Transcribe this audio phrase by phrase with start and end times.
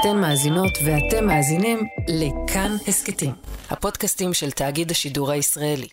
[0.00, 3.30] אתן מאזינות ואתם מאזינים לכאן הסכתים,
[3.70, 5.88] הפודקאסטים של תאגיד השידור הישראלי.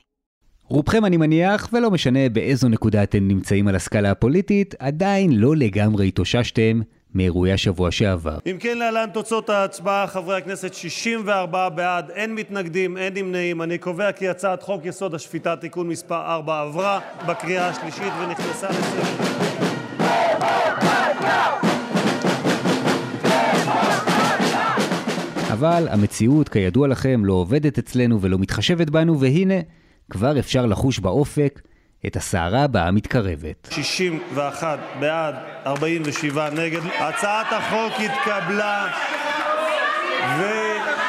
[0.64, 6.08] רובכם אני מניח, ולא משנה באיזו נקודה אתם נמצאים על הסקאלה הפוליטית, עדיין לא לגמרי
[6.08, 6.82] התאוששתם
[7.16, 8.38] מאירועי השבוע שעבר.
[8.52, 13.62] אם כן, להלן תוצאות ההצבעה, חברי הכנסת 64 בעד, אין מתנגדים, אין נמנעים.
[13.62, 19.48] אני קובע כי הצעת חוק יסוד השפיטה (תיקון מס' 4) עברה בקריאה השלישית ונכנסה לסדר.
[25.58, 29.54] אבל המציאות, כידוע לכם, לא עובדת אצלנו ולא מתחשבת בנו, והנה,
[30.10, 31.62] כבר אפשר לחוש באופק
[32.08, 33.68] את הסערה הבאה מתקרבת.
[33.72, 35.36] 61 בעד,
[35.66, 36.82] 47 נגד.
[37.00, 38.88] הצעת החוק התקבלה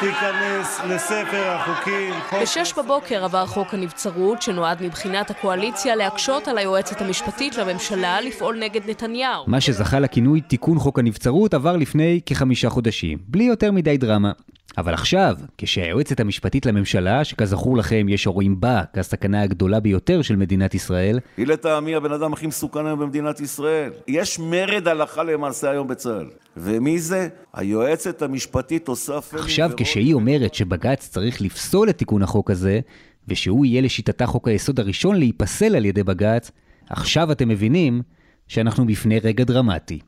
[0.02, 2.14] ותיכנס לספר החוקים.
[2.30, 8.58] חוק- בשש בבוקר עבר חוק הנבצרות, שנועד מבחינת הקואליציה להקשות על היועצת המשפטית לממשלה לפעול
[8.60, 9.44] נגד נתניהו.
[9.46, 14.32] מה שזכה לכינוי תיקון חוק הנבצרות עבר לפני כחמישה חודשים, בלי יותר מדי דרמה.
[14.76, 20.74] אבל עכשיו, כשהיועצת המשפטית לממשלה, שכזכור לכם יש הרואים בה כסכנה הגדולה ביותר של מדינת
[20.74, 23.90] ישראל, היא לטעמי הבן אדם הכי מסוכן היום במדינת ישראל.
[24.08, 26.26] יש מרד הלכה למעשה היום בצה"ל.
[26.56, 27.28] ומי זה?
[27.54, 29.70] היועצת המשפטית עושה עכשיו.
[29.76, 32.80] כשהיא אומרת שבג"ץ צריך לפסול את תיקון החוק הזה,
[33.28, 36.50] ושהוא יהיה לשיטתה חוק היסוד הראשון להיפסל על ידי בג"ץ,
[36.90, 38.02] עכשיו אתם מבינים
[38.48, 39.98] שאנחנו בפני רגע דרמטי.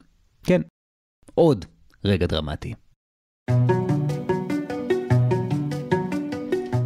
[0.44, 0.60] כן,
[1.34, 1.64] עוד
[2.04, 2.74] רגע דרמטי.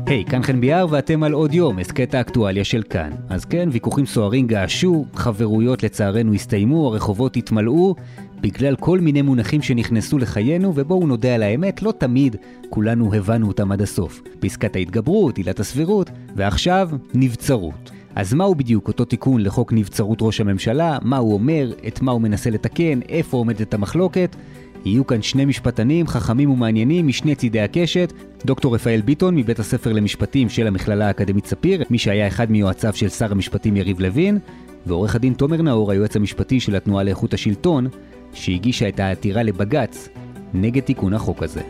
[0.06, 3.10] היי, כאן חן ביאר ואתם על עוד יום, הסכת האקטואליה של כאן.
[3.28, 7.94] אז כן, ויכוחים סוערים געשו, חברויות לצערנו הסתיימו, הרחובות התמלאו,
[8.40, 12.36] בגלל כל מיני מונחים שנכנסו לחיינו, ובואו נודה על האמת, לא תמיד
[12.70, 14.22] כולנו הבנו אותם עד הסוף.
[14.40, 17.90] פסקת ההתגברות, עילת הסבירות, ועכשיו, נבצרות.
[18.14, 22.20] אז מהו בדיוק אותו תיקון לחוק נבצרות ראש הממשלה, מה הוא אומר, את מה הוא
[22.20, 24.36] מנסה לתקן, איפה עומדת המחלוקת?
[24.84, 28.12] יהיו כאן שני משפטנים חכמים ומעניינים משני צידי הקשת,
[28.44, 33.08] דוקטור רפאל ביטון מבית הספר למשפטים של המכללה האקדמית ספיר, מי שהיה אחד מיועציו של
[33.08, 34.38] שר המשפטים יריב לוין,
[34.86, 37.88] ועורך הדין תומר נאור, היועץ המשפטי של התנועה לאיכות השלטון,
[38.32, 40.08] שהגישה את העתירה לבג"ץ
[40.54, 41.62] נגד תיקון החוק הזה.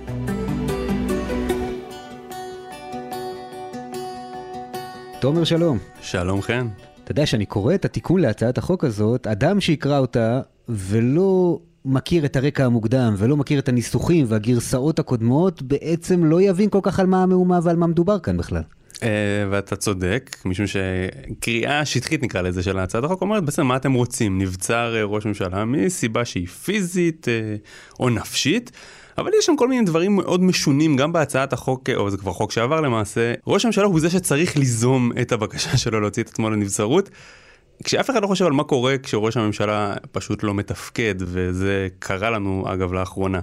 [5.20, 5.78] תומר שלום.
[6.00, 6.66] שלום חן.
[7.04, 12.36] אתה יודע שאני קורא את התיקון להצעת החוק הזאת, אדם שיקרא אותה ולא מכיר את
[12.36, 17.22] הרקע המוקדם ולא מכיר את הניסוחים והגרסאות הקודמות, בעצם לא יבין כל כך על מה
[17.22, 18.62] המהומה ועל מה מדובר כאן בכלל.
[18.94, 19.00] Uh,
[19.50, 24.38] ואתה צודק, משום שקריאה שטחית נקרא לזה של הצעת החוק אומרת בעצם מה אתם רוצים,
[24.38, 28.70] נבצר uh, ראש ממשלה מסיבה שהיא פיזית uh, או נפשית.
[29.18, 32.52] אבל יש שם כל מיני דברים מאוד משונים גם בהצעת החוק, או זה כבר חוק
[32.52, 37.10] שעבר למעשה, ראש הממשלה הוא זה שצריך ליזום את הבקשה שלו להוציא את עצמו לנבצרות.
[37.84, 42.64] כשאף אחד לא חושב על מה קורה כשראש הממשלה פשוט לא מתפקד, וזה קרה לנו
[42.66, 43.40] אגב לאחרונה,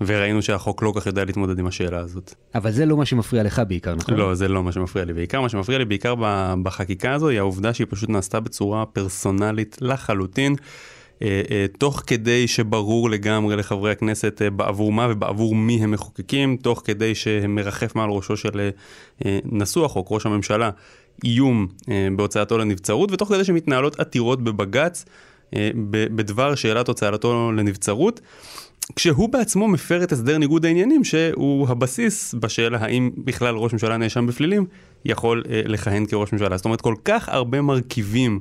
[0.00, 2.34] וראינו שהחוק לא כל כך יודע להתמודד עם השאלה הזאת.
[2.54, 4.14] אבל זה לא מה שמפריע לך בעיקר, נכון?
[4.14, 5.12] לא, זה לא מה שמפריע לי.
[5.12, 6.14] בעיקר מה שמפריע לי בעיקר
[6.62, 10.56] בחקיקה הזו היא העובדה שהיא פשוט נעשתה בצורה פרסונלית לחלוטין.
[11.22, 16.56] אה, אה, תוך כדי שברור לגמרי לחברי הכנסת אה, בעבור מה ובעבור מי הם מחוקקים,
[16.56, 18.70] תוך כדי שמרחף מעל ראשו של
[19.44, 20.70] נשוא החוק, ראש הממשלה,
[21.24, 25.04] איום אה, בהוצאתו לנבצרות, ותוך כדי שמתנהלות עתירות בבג"ץ
[25.56, 28.20] אה, בדבר שאלת הוצאתו לנבצרות.
[28.96, 34.26] כשהוא בעצמו מפר את הסדר ניגוד העניינים שהוא הבסיס בשאלה האם בכלל ראש ממשלה נאשם
[34.26, 34.66] בפלילים
[35.04, 36.56] יכול אה, לכהן כראש ממשלה.
[36.56, 38.40] זאת אומרת כל כך הרבה מרכיבים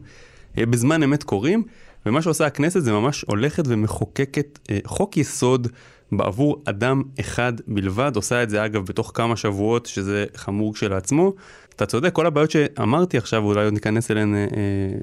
[0.58, 1.64] בזמן אמת קורים
[2.06, 5.68] ומה שעושה הכנסת זה ממש הולכת ומחוקקת אה, חוק יסוד
[6.12, 11.34] בעבור אדם אחד בלבד, עושה את זה אגב בתוך כמה שבועות שזה חמור כשלעצמו.
[11.76, 14.46] אתה צודק, כל הבעיות שאמרתי עכשיו, אולי עוד ניכנס אליהן אה, אה,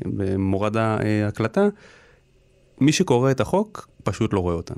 [0.05, 1.69] במורד ההקלטה,
[2.81, 4.75] מי שקורא את החוק פשוט לא רואה אותן.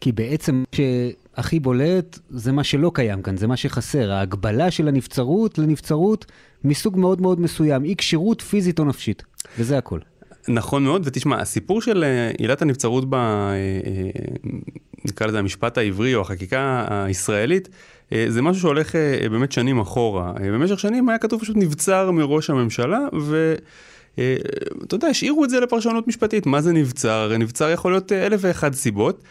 [0.00, 4.88] כי בעצם מה שהכי בולט זה מה שלא קיים כאן, זה מה שחסר, ההגבלה של
[4.88, 6.26] הנבצרות לנבצרות
[6.64, 9.22] מסוג מאוד מאוד מסוים, אי כשירות פיזית או נפשית,
[9.58, 9.98] וזה הכל.
[10.48, 13.16] נכון מאוד, ותשמע, הסיפור של אה, עילת הנבצרות ב...
[15.04, 17.68] נקרא לזה המשפט העברי או החקיקה הישראלית,
[18.12, 20.32] אה, זה משהו שהולך אה, באמת שנים אחורה.
[20.40, 23.54] אה, במשך שנים היה כתוב פשוט נבצר מראש הממשלה, ו...
[24.84, 27.32] אתה יודע, השאירו את זה לפרשנות משפטית, מה זה נבצר?
[27.38, 29.22] נבצר יכול להיות אלף ואחד סיבות.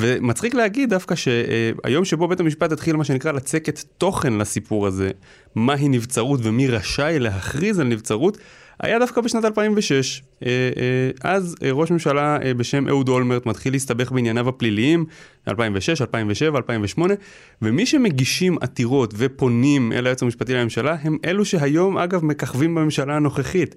[0.00, 5.10] ומצחיק להגיד דווקא שהיום שבו בית המשפט התחיל מה שנקרא לצקת תוכן לסיפור הזה,
[5.54, 8.38] מהי נבצרות ומי רשאי להכריז על נבצרות,
[8.80, 10.22] היה דווקא בשנת 2006.
[10.42, 15.04] אה, אה, אז אה, ראש ממשלה בשם אהוד אולמרט מתחיל להסתבך בענייניו הפליליים,
[15.48, 17.14] 2006, 2007, 2008,
[17.62, 23.74] ומי שמגישים עתירות ופונים אל היועץ המשפטי לממשלה, הם אלו שהיום אגב מככבים בממשלה הנוכחית.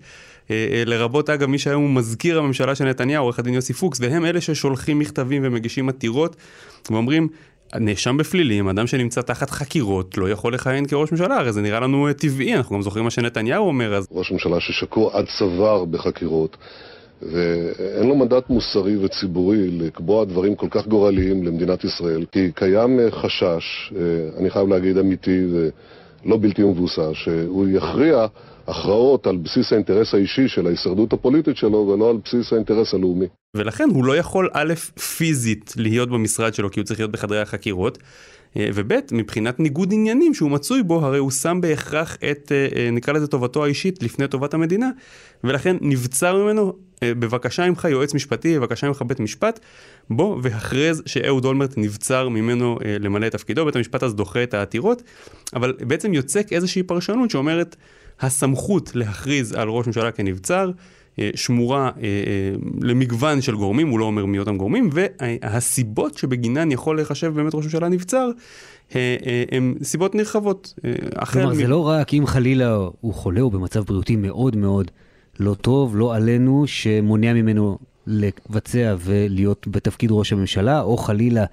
[0.86, 4.42] לרבות אגב מי שהיום הוא מזכיר הממשלה של נתניהו, עורך הדין יוסי פוקס, והם אלה
[4.42, 6.36] ששולחים מכתבים ומגישים עתירות
[6.89, 7.27] ואומרים,
[7.79, 12.07] נאשם בפלילים, אדם שנמצא תחת חקירות, לא יכול לכהן כראש ממשלה, הרי זה נראה לנו
[12.07, 13.95] אה, טבעי, אנחנו גם זוכרים מה שנתניהו אומר.
[13.95, 14.07] אז...
[14.12, 16.57] ראש ממשלה ששקוע עד צוואר בחקירות,
[17.21, 23.12] ואין לו מנדט מוסרי וציבורי לקבוע דברים כל כך גורליים למדינת ישראל, כי קיים אה,
[23.12, 24.01] חשש, אה,
[24.39, 25.47] אני חייב להגיד אמיתי
[26.25, 28.25] ולא בלתי מבוסס, שהוא יכריע
[28.68, 33.25] הכרעות על בסיס האינטרס האישי של ההישרדות הפוליטית שלו ולא על בסיס האינטרס הלאומי.
[33.56, 34.73] ולכן הוא לא יכול א',
[35.18, 37.97] פיזית להיות במשרד שלו כי הוא צריך להיות בחדרי החקירות,
[38.57, 42.91] אה, וב', מבחינת ניגוד עניינים שהוא מצוי בו, הרי הוא שם בהכרח את, אה, אה,
[42.91, 44.89] נקרא לזה טובתו האישית לפני טובת המדינה,
[45.44, 46.73] ולכן נבצר ממנו,
[47.03, 49.59] בבקשה ממך יועץ משפטי, בבקשה ממך בית משפט,
[50.09, 55.01] בוא והכרז שאהוד אולמרט נבצר ממנו למלא את תפקידו, בית המשפט אז דוחה את העתירות,
[55.53, 57.75] אבל בעצם יוצק איזושהי פרשנות שאומרת,
[58.19, 60.71] הסמכות להכריז על ראש ממשלה כנבצר,
[61.19, 66.71] אה, שמורה אה, אה, למגוון של גורמים, הוא לא אומר מי אותם גורמים, והסיבות שבגינן
[66.71, 68.30] יכול להיחשב באמת ראש ממשלה נבצר,
[69.51, 70.74] הן סיבות נרחבות.
[71.31, 71.56] כלומר, מ...
[71.56, 74.92] זה לא רק אם חלילה הוא חולה או במצב בריאותי מאוד מאוד
[75.39, 81.45] לא טוב, לא עלינו, שמונע ממנו לבצע ולהיות בתפקיד ראש הממשלה, או חלילה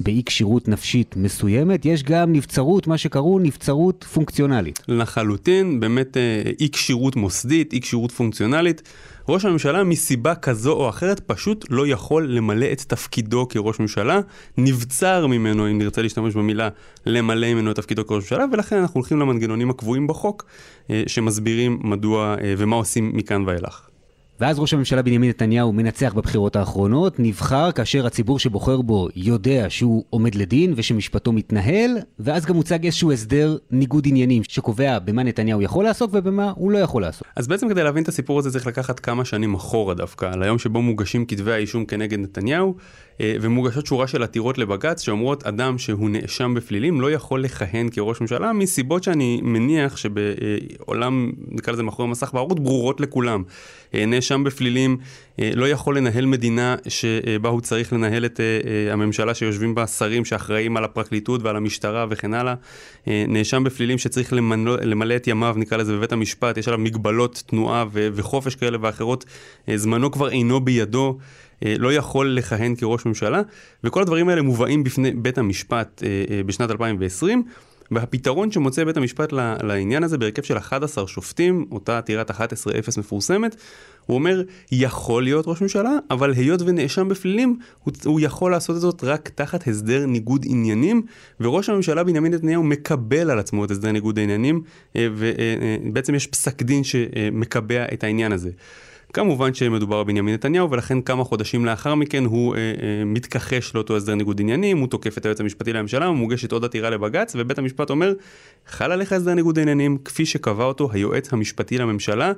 [0.00, 4.80] באי כשירות נפשית מסוימת, יש גם נבצרות, מה שקראו נבצרות פונקציונלית.
[4.88, 8.82] לחלוטין, באמת אה, אי כשירות מוסדית, אי כשירות פונקציונלית.
[9.28, 14.20] ראש הממשלה מסיבה כזו או אחרת פשוט לא יכול למלא את תפקידו כראש ממשלה,
[14.58, 16.68] נבצר ממנו, אם נרצה להשתמש במילה,
[17.06, 20.44] למלא ממנו את תפקידו כראש ממשלה, ולכן אנחנו הולכים למנגנונים הקבועים בחוק,
[20.90, 23.89] אה, שמסבירים מדוע אה, ומה עושים מכאן ואילך.
[24.40, 30.04] ואז ראש הממשלה בנימין נתניהו מנצח בבחירות האחרונות, נבחר כאשר הציבור שבוחר בו יודע שהוא
[30.10, 35.84] עומד לדין ושמשפטו מתנהל, ואז גם מוצג איזשהו הסדר ניגוד עניינים שקובע במה נתניהו יכול
[35.84, 37.28] לעסוק ובמה הוא לא יכול לעסוק.
[37.36, 40.82] אז בעצם כדי להבין את הסיפור הזה צריך לקחת כמה שנים אחורה דווקא, ליום שבו
[40.82, 42.74] מוגשים כתבי האישום כנגד נתניהו,
[43.22, 48.52] ומוגשות שורה של עתירות לבג"ץ שאומרות אדם שהוא נאשם בפלילים לא יכול לכהן כראש ממשלה
[48.52, 53.42] מסיבות שאני מניח שבעולם, נקרא לזה מאחורי מסך בערות, ברורות לכולם.
[53.94, 54.96] אה, נאשם בפלילים
[55.40, 58.40] אה, לא יכול לנהל מדינה שבה הוא צריך לנהל את
[58.92, 62.54] הממשלה שיושבים בה שרים שאחראים על הפרקליטות ועל המשטרה וכן הלאה.
[63.06, 67.84] נאשם בפלילים שצריך למלא, למלא את ימיו, נקרא לזה, בבית המשפט, יש עליו מגבלות תנועה
[67.92, 69.24] וחופש כאלה ואחרות,
[69.76, 71.18] זמנו כבר אינו בידו.
[71.66, 73.42] אה, לא יכול לכהן כראש ממשלה,
[73.84, 77.42] וכל הדברים האלה מובאים בפני בית המשפט אה, אה, בשנת 2020.
[77.90, 82.34] והפתרון שמוצא בית המשפט לעניין הזה בהרכב של 11 שופטים, אותה עתירת 11-0
[82.98, 83.56] מפורסמת,
[84.06, 84.42] הוא אומר,
[84.72, 89.28] יכול להיות ראש ממשלה, אבל היות ונאשם בפלילים, הוא, הוא יכול לעשות את זאת רק
[89.28, 91.02] תחת הסדר ניגוד עניינים,
[91.40, 94.62] וראש הממשלה בנימין נתניהו מקבל על עצמו את הסדר ניגוד העניינים,
[94.94, 98.50] ובעצם יש פסק דין שמקבע את העניין הזה.
[99.12, 104.14] כמובן שמדובר בבנימין נתניהו, ולכן כמה חודשים לאחר מכן הוא אה, אה, מתכחש לאותו הסדר
[104.14, 108.12] ניגוד עניינים, הוא תוקף את היועץ המשפטי לממשלה, מוגשת עוד עתירה לבג"ץ, ובית המשפט אומר,
[108.66, 112.32] חל עליך הסדר ניגוד עניינים, כפי שקבע אותו היועץ המשפטי לממשלה.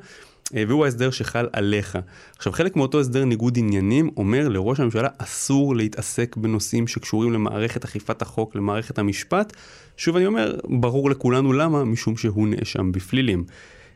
[0.57, 1.99] אה, והוא ההסדר שחל עליך.
[2.37, 8.23] עכשיו, חלק מאותו הסדר ניגוד עניינים אומר לראש הממשלה אסור להתעסק בנושאים שקשורים למערכת אכיפת
[8.23, 9.53] החוק, למערכת המשפט.
[9.97, 13.45] שוב אני אומר, ברור לכולנו למה, משום שהוא נאשם בפלילים.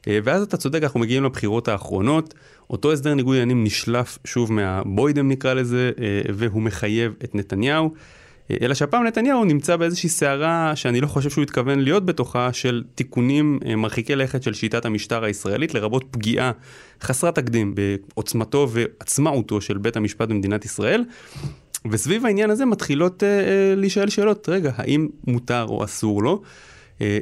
[0.08, 2.34] אה, ואז אתה צודק, אנחנו מגיעים לבחירות האחרונות,
[2.70, 7.90] אותו הסדר ניגוד עניינים נשלף שוב מהבוידם נקרא לזה, אה, והוא מחייב את נתניהו.
[8.50, 12.84] אה, אלא שהפעם נתניהו נמצא באיזושהי סערה שאני לא חושב שהוא התכוון להיות בתוכה של
[12.94, 16.52] תיקונים מרחיקי לכת של שיטת המשטר הישראלית לרבות פגיעה
[17.02, 21.04] חסרת תקדים בעוצמתו ועצמאותו של בית המשפט במדינת ישראל.
[21.90, 26.42] וסביב העניין הזה מתחילות אה, להישאל שאלות, רגע, האם מותר או אסור לו?
[26.42, 26.75] אה,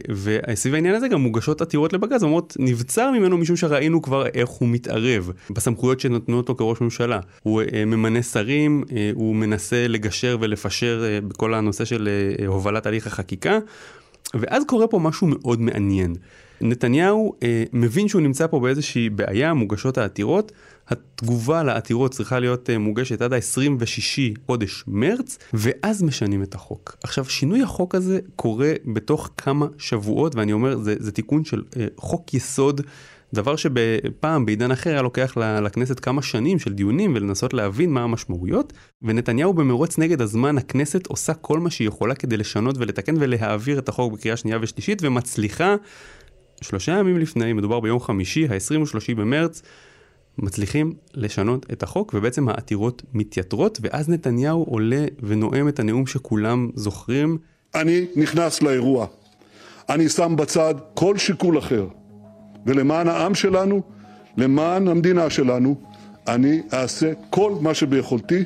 [0.09, 4.69] וסביב העניין הזה גם מוגשות עתירות לבג"ץ, אומרות נבצר ממנו משום שראינו כבר איך הוא
[4.69, 7.21] מתערב בסמכויות שנתנו אותו כראש ממשלה.
[7.43, 12.09] הוא אה, ממנה שרים, אה, הוא מנסה לגשר ולפשר בכל הנושא של
[12.47, 13.59] הובלת הליך החקיקה,
[14.35, 16.15] ואז קורה פה משהו מאוד מעניין.
[16.61, 20.53] נתניהו אה, מבין שהוא נמצא פה באיזושהי בעיה, מוגשות העתירות.
[20.89, 26.97] התגובה לעתירות צריכה להיות אה, מוגשת עד ה-26 חודש מרץ, ואז משנים את החוק.
[27.03, 31.87] עכשיו, שינוי החוק הזה קורה בתוך כמה שבועות, ואני אומר, זה, זה תיקון של אה,
[31.97, 32.81] חוק יסוד.
[33.35, 38.73] דבר שפעם בעידן אחר היה לוקח לכנסת כמה שנים של דיונים ולנסות להבין מה המשמעויות,
[39.03, 43.89] ונתניהו במרוץ נגד הזמן, הכנסת עושה כל מה שהיא יכולה כדי לשנות ולתקן ולהעביר את
[43.89, 45.77] החוק בקריאה שנייה ושלישית, ומצליחה
[46.65, 49.63] שלושה ימים לפני, מדובר ביום חמישי, ה-23 במרץ,
[50.39, 57.39] מצליחים לשנות את החוק, ובעצם העתירות מתייתרות, ואז נתניהו עולה ונואם את הנאום שכולם זוכרים.
[57.75, 59.07] אני נכנס לאירוע.
[59.89, 61.87] אני שם בצד כל שיקול אחר.
[62.67, 63.83] ולמען העם שלנו,
[64.37, 65.77] למען המדינה שלנו,
[66.29, 68.45] אני אעשה כל מה שביכולתי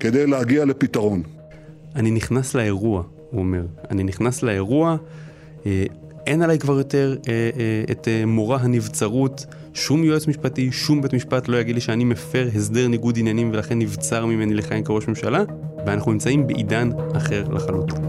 [0.00, 1.22] כדי להגיע לפתרון.
[1.96, 3.66] אני נכנס לאירוע, הוא אומר.
[3.90, 4.96] אני נכנס לאירוע,
[5.66, 5.84] אה,
[6.28, 11.12] אין עליי כבר יותר אה, אה, את אה, מורא הנבצרות, שום יועץ משפטי, שום בית
[11.12, 15.42] משפט לא יגיד לי שאני מפר הסדר ניגוד עניינים ולכן נבצר ממני לכהן כראש ממשלה,
[15.86, 18.04] ואנחנו נמצאים בעידן אחר לחלוטין.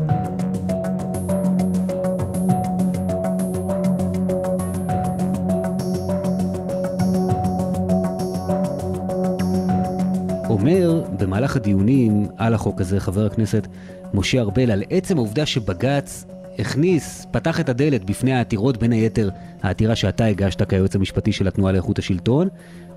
[10.50, 13.68] אומר במהלך הדיונים על החוק הזה חבר הכנסת
[14.14, 16.26] משה ארבל על עצם העובדה שבג"ץ
[16.60, 19.30] הכניס, פתח את הדלת בפני העתירות, בין היתר
[19.64, 22.48] העתירה שאתה הגשת כיועץ המשפטי של התנועה לאיכות השלטון,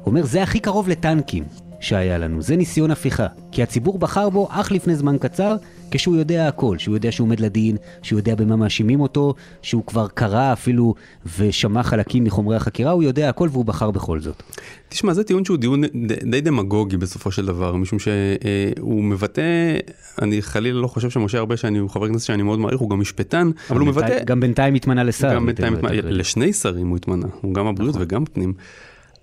[0.07, 1.45] אומר זה הכי קרוב לטנקים
[1.83, 5.57] שהיה לנו, זה ניסיון הפיכה, כי הציבור בחר בו אך לפני זמן קצר,
[5.91, 10.09] כשהוא יודע הכל, שהוא יודע שהוא עומד לדין, שהוא יודע במה מאשימים אותו, שהוא כבר
[10.09, 10.95] קרא אפילו
[11.39, 14.43] ושמע חלקים מחומרי החקירה, הוא יודע הכל והוא בחר בכל זאת.
[14.89, 15.83] תשמע, זה טיעון שהוא דיון
[16.31, 19.77] די דמגוגי בסופו של דבר, משום שהוא מבטא,
[20.23, 23.01] אני חלילה לא חושב שמשה הרבה שאני הוא חבר כנסת שאני מאוד מעריך, הוא גם
[23.01, 24.25] משפטן, אבל הוא מבטא...
[24.25, 25.35] גם בינתיים התמנה לשר.
[25.35, 28.07] גם בינתיים התמנה, לשני שרים הוא התמנה, הוא גם הבריאות נכון.
[28.07, 28.53] וגם פנים.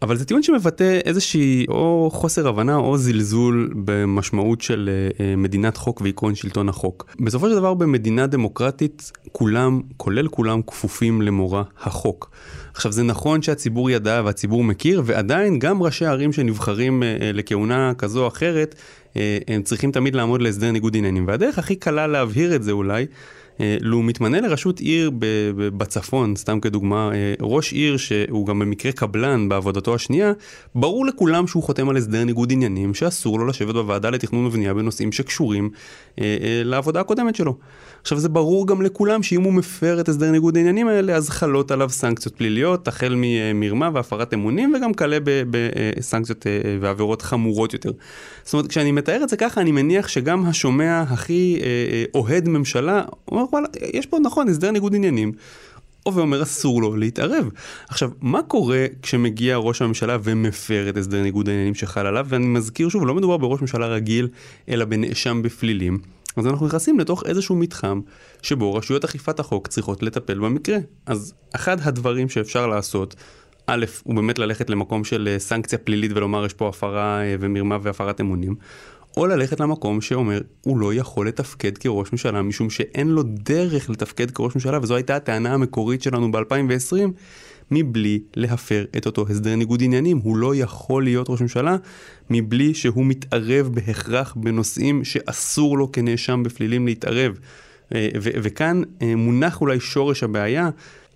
[0.02, 6.02] אבל זה טיעון שמבטא איזושהי או חוסר הבנה או זלזול במשמעות של uh, מדינת חוק
[6.02, 7.16] ועקרון שלטון החוק.
[7.20, 12.32] בסופו של דבר במדינה דמוקרטית כולם, כולל כולם, כפופים למורא החוק.
[12.74, 18.24] עכשיו זה נכון שהציבור ידע והציבור מכיר ועדיין גם ראשי ערים שנבחרים uh, לכהונה כזו
[18.24, 18.76] או אחרת
[19.48, 23.06] הם צריכים תמיד לעמוד להסדר ניגוד עניינים והדרך הכי קלה להבהיר את זה אולי
[23.62, 25.12] אה, לו מתמנה לראשות עיר
[25.78, 30.32] בצפון, סתם כדוגמה, אה, ראש עיר שהוא גם במקרה קבלן בעבודתו השנייה,
[30.76, 35.12] ברור לכולם שהוא חותם על הסדר ניגוד עניינים שאסור לו לשבת בוועדה לתכנון ובנייה בנושאים
[35.12, 35.70] שקשורים
[36.20, 36.26] אה,
[36.66, 37.58] לעבודה הקודמת שלו.
[38.02, 41.72] עכשיו זה ברור גם לכולם שאם הוא מפר את הסדר ניגוד העניינים האלה אז חלות
[41.72, 46.46] עליו סנקציות פליליות החל ממרמה והפרת אמונים וגם כלה בסנקציות
[46.82, 47.92] ועבירות חמורות יותר.
[48.44, 51.60] זאת אומרת כשאני מתאר את זה ככה אני מניח שגם השומע הכי
[52.14, 55.32] אוהד ממשלה אומר וואלה, יש פה נכון הסדר ניגוד עניינים.
[56.14, 57.50] ואומר אסור לו להתערב.
[57.90, 62.26] עכשיו, מה קורה כשמגיע ראש הממשלה ומפר את הסדר ניגוד העניינים שחל עליו?
[62.30, 64.28] ואני מזכיר שוב, לא מדובר בראש ממשלה רגיל,
[64.70, 66.00] אלא בנאשם בפלילים.
[66.38, 68.02] אז אנחנו נכנסים לתוך איזשהו מתחם
[68.42, 70.78] שבו רשויות אכיפת החוק צריכות לטפל במקרה.
[71.06, 73.16] אז אחד הדברים שאפשר לעשות,
[73.68, 77.78] א', הוא באמת ללכת למקום של אה, סנקציה פלילית ולומר יש פה הפרה אה, ומרמה
[77.82, 78.56] והפרת אמונים.
[79.20, 84.32] או ללכת למקום שאומר, הוא לא יכול לתפקד כראש ממשלה משום שאין לו דרך לתפקד
[84.32, 86.94] כראש ממשלה, וזו הייתה הטענה המקורית שלנו ב-2020,
[87.72, 90.18] מבלי להפר את אותו הסדר ניגוד עניינים.
[90.18, 91.76] הוא לא יכול להיות ראש ממשלה
[92.30, 97.40] מבלי שהוא מתערב בהכרח בנושאים שאסור לו כנאשם בפלילים להתערב.
[97.96, 100.70] אה, וכאן אה, מונח אולי שורש הבעיה.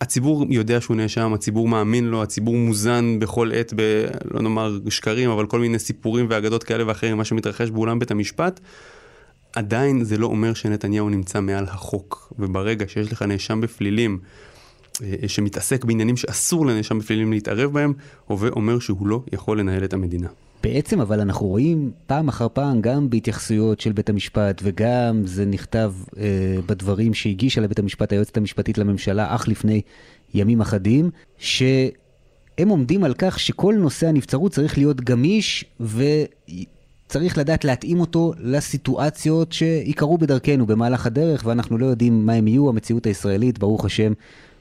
[0.04, 5.30] הציבור יודע שהוא נאשם, הציבור מאמין לו, הציבור מוזן בכל עת, ב, לא נאמר שקרים,
[5.30, 8.60] אבל כל מיני סיפורים ואגדות כאלה ואחרים, מה שמתרחש באולם בית המשפט.
[9.56, 14.20] עדיין זה לא אומר שנתניהו נמצא מעל החוק, וברגע שיש לך נאשם בפלילים,
[15.04, 17.94] אה, שמתעסק בעניינים שאסור לנאשם בפלילים להתערב בהם,
[18.28, 20.28] הווה אומר שהוא לא יכול לנהל את המדינה.
[20.64, 25.94] בעצם אבל אנחנו רואים פעם אחר פעם גם בהתייחסויות של בית המשפט וגם זה נכתב
[26.18, 29.82] אה, בדברים שהגישה לבית המשפט היועצת המשפטית לממשלה אך לפני
[30.34, 38.00] ימים אחדים, שהם עומדים על כך שכל נושא הנבצרות צריך להיות גמיש וצריך לדעת להתאים
[38.00, 43.86] אותו לסיטואציות שיקרו בדרכנו במהלך הדרך ואנחנו לא יודעים מה הם יהיו, המציאות הישראלית ברוך
[43.86, 44.14] השם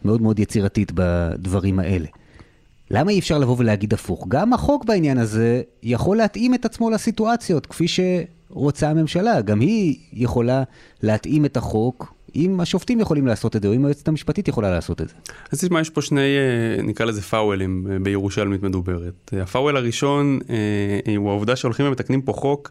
[0.04, 2.06] מאוד מאוד יצירתית בדברים האלה.
[2.92, 4.26] למה אי אפשר לבוא ולהגיד הפוך?
[4.28, 9.40] גם החוק בעניין הזה יכול להתאים את עצמו לסיטואציות, כפי שרוצה הממשלה.
[9.40, 10.62] גם היא יכולה
[11.02, 15.00] להתאים את החוק אם השופטים יכולים לעשות את זה, או אם היועצת המשפטית יכולה לעשות
[15.00, 15.14] את זה.
[15.52, 19.34] אז תשמע, יש פה שני, אה, נקרא לזה פאוולים אה, בירושלמית מדוברת.
[19.42, 22.70] הפאוול הראשון אה, הוא העובדה שהולכים ומתקנים פה חוק.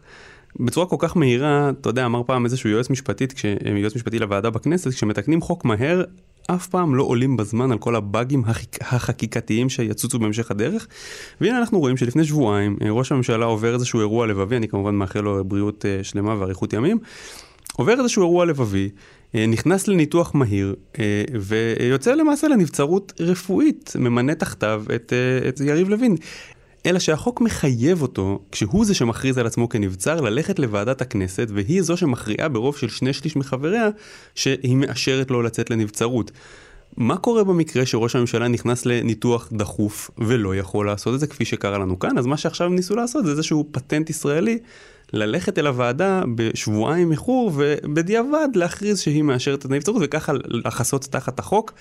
[0.60, 3.44] בצורה כל כך מהירה, אתה יודע, אמר פעם איזשהו יועץ משפטית, כש,
[3.80, 6.02] יועץ משפטי לוועדה בכנסת, כשמתקנים חוק מהר,
[6.46, 8.82] אף פעם לא עולים בזמן על כל הבאגים החק...
[8.82, 10.86] החקיקתיים שיצוצו בהמשך הדרך.
[11.40, 15.20] והנה אנחנו רואים שלפני שבועיים אה, ראש הממשלה עובר איזשהו אירוע לבבי, אני כמובן מאחל
[15.20, 16.98] לו בריאות אה, שלמה ואריכות ימים,
[17.76, 18.88] עובר איזשהו אירוע לבבי,
[19.34, 20.74] אה, נכנס לניתוח מהיר
[21.40, 25.12] ויוצא למעשה לנבצרות רפואית, ממנה תחתיו את,
[25.48, 26.16] את יריב לוין.
[26.86, 31.96] אלא שהחוק מחייב אותו, כשהוא זה שמכריז על עצמו כנבצר, ללכת לוועדת הכנסת, והיא זו
[31.96, 33.88] שמכריעה ברוב של שני שליש מחבריה,
[34.34, 36.30] שהיא מאשרת לו לצאת לנבצרות.
[36.96, 41.78] מה קורה במקרה שראש הממשלה נכנס לניתוח דחוף ולא יכול לעשות את זה כפי שקרה
[41.78, 42.18] לנו כאן?
[42.18, 44.58] אז מה שעכשיו ניסו לעשות זה איזשהו פטנט ישראלי
[45.12, 51.72] ללכת אל הוועדה בשבועיים איחור ובדיעבד להכריז שהיא מאשרת את הנבצרות וככה לחסות תחת החוק.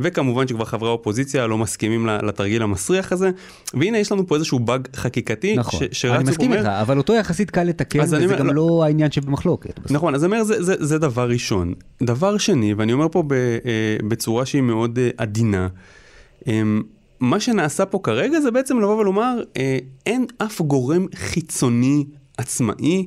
[0.00, 3.30] וכמובן שכבר חברי האופוזיציה לא מסכימים לתרגיל המסריח הזה.
[3.74, 7.50] והנה יש לנו פה איזשהו באג חקיקתי נכון, ש- אני מסכים איתך, אבל אותו יחסית
[7.50, 8.54] קל לתקן וזה אומר, גם לא...
[8.54, 9.78] לא העניין שבמחלוקת.
[9.78, 9.90] בסוף.
[9.90, 11.74] נכון, אז אני אומר זה, זה, זה דבר ראשון.
[12.02, 13.58] דבר שני, ואני אומר פה ב, אה,
[14.08, 15.68] בצורה שהיא מאוד אה, עדינה,
[16.46, 16.82] אמ,
[17.20, 22.04] מה שנעשה פה כרגע זה בעצם לבוא ולומר, אה, אין אף גורם חיצוני
[22.38, 23.06] עצמאי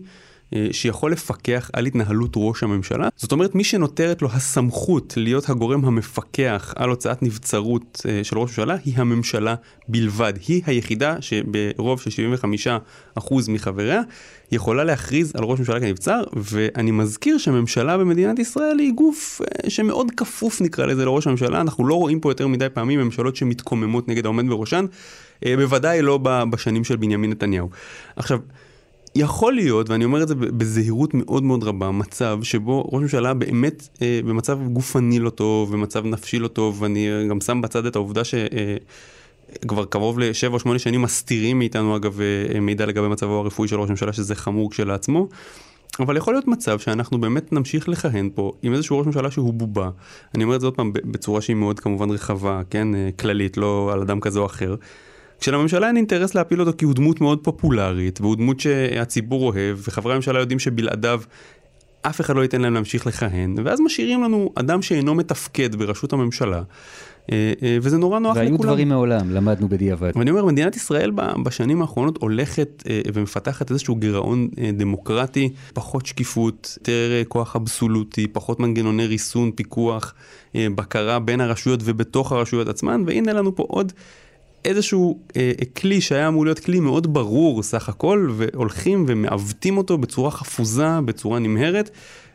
[0.55, 3.09] אה, שיכול לפקח על התנהלות ראש הממשלה.
[3.15, 8.59] זאת אומרת, מי שנותרת לו הסמכות להיות הגורם המפקח על הוצאת נבצרות אה, של ראש
[8.59, 9.55] הממשלה, היא הממשלה
[9.87, 10.33] בלבד.
[10.47, 12.09] היא היחידה שברוב של
[13.17, 14.01] 75% מחבריה
[14.51, 20.11] יכולה להכריז על ראש ממשלה כנבצר, ואני מזכיר שממשלה במדינת ישראל היא גוף אה, שמאוד
[20.17, 21.61] כפוף נקרא לזה לראש הממשלה.
[21.61, 24.85] אנחנו לא רואים פה יותר מדי פעמים ממשלות שמתקוממות נגד העומד בראשן,
[25.45, 26.17] בוודאי לא
[26.49, 27.69] בשנים של בנימין נתניהו.
[28.15, 28.39] עכשיו,
[29.19, 33.87] יכול להיות, ואני אומר את זה בזהירות מאוד מאוד רבה, מצב שבו ראש ממשלה באמת
[34.01, 38.23] אה, במצב גופני לא טוב, במצב נפשי לא טוב, ואני גם שם בצד את העובדה
[38.23, 38.33] ש...
[38.33, 38.77] אה,
[39.89, 43.89] קרוב לשבע או שמונה שנים מסתירים מאיתנו אגב אה, מידע לגבי מצבו הרפואי של ראש
[43.89, 45.27] הממשלה שזה חמור כשלעצמו.
[45.99, 49.89] אבל יכול להיות מצב שאנחנו באמת נמשיך לכהן פה עם איזשהו ראש ממשלה שהוא בובה.
[50.35, 53.89] אני אומר את זה עוד פעם בצורה שהיא מאוד כמובן רחבה, כן, אה, כללית, לא
[53.93, 54.75] על אדם כזה או אחר.
[55.39, 60.13] כשלממשלה אין אינטרס להפיל אותו כי הוא דמות מאוד פופולרית, והוא דמות שהציבור אוהב, וחברי
[60.13, 61.21] הממשלה יודעים שבלעדיו
[62.01, 66.61] אף אחד לא ייתן להם להמשיך לכהן, ואז משאירים לנו אדם שאינו מתפקד בראשות הממשלה.
[67.31, 68.59] אה, אה, וזה נורא נוח והיו לכולם.
[68.59, 70.11] והיו דברים מעולם, למדנו בדיעבד.
[70.15, 71.11] ואני אומר, מדינת ישראל
[71.43, 79.05] בשנים האחרונות הולכת אה, ומפתחת איזשהו גירעון דמוקרטי, פחות שקיפות, יותר כוח אבסולוטי, פחות מנגנוני
[79.05, 80.13] ריסון, פיקוח,
[80.55, 83.93] בקרה בין הרשויות ובתוך הרשויות עצמן, והנה לנו פה עוד
[84.67, 90.31] איזשהו אה, כלי שהיה אמור להיות כלי מאוד ברור סך הכל, והולכים ומעוותים אותו בצורה
[90.31, 91.89] חפוזה, בצורה נמהרת.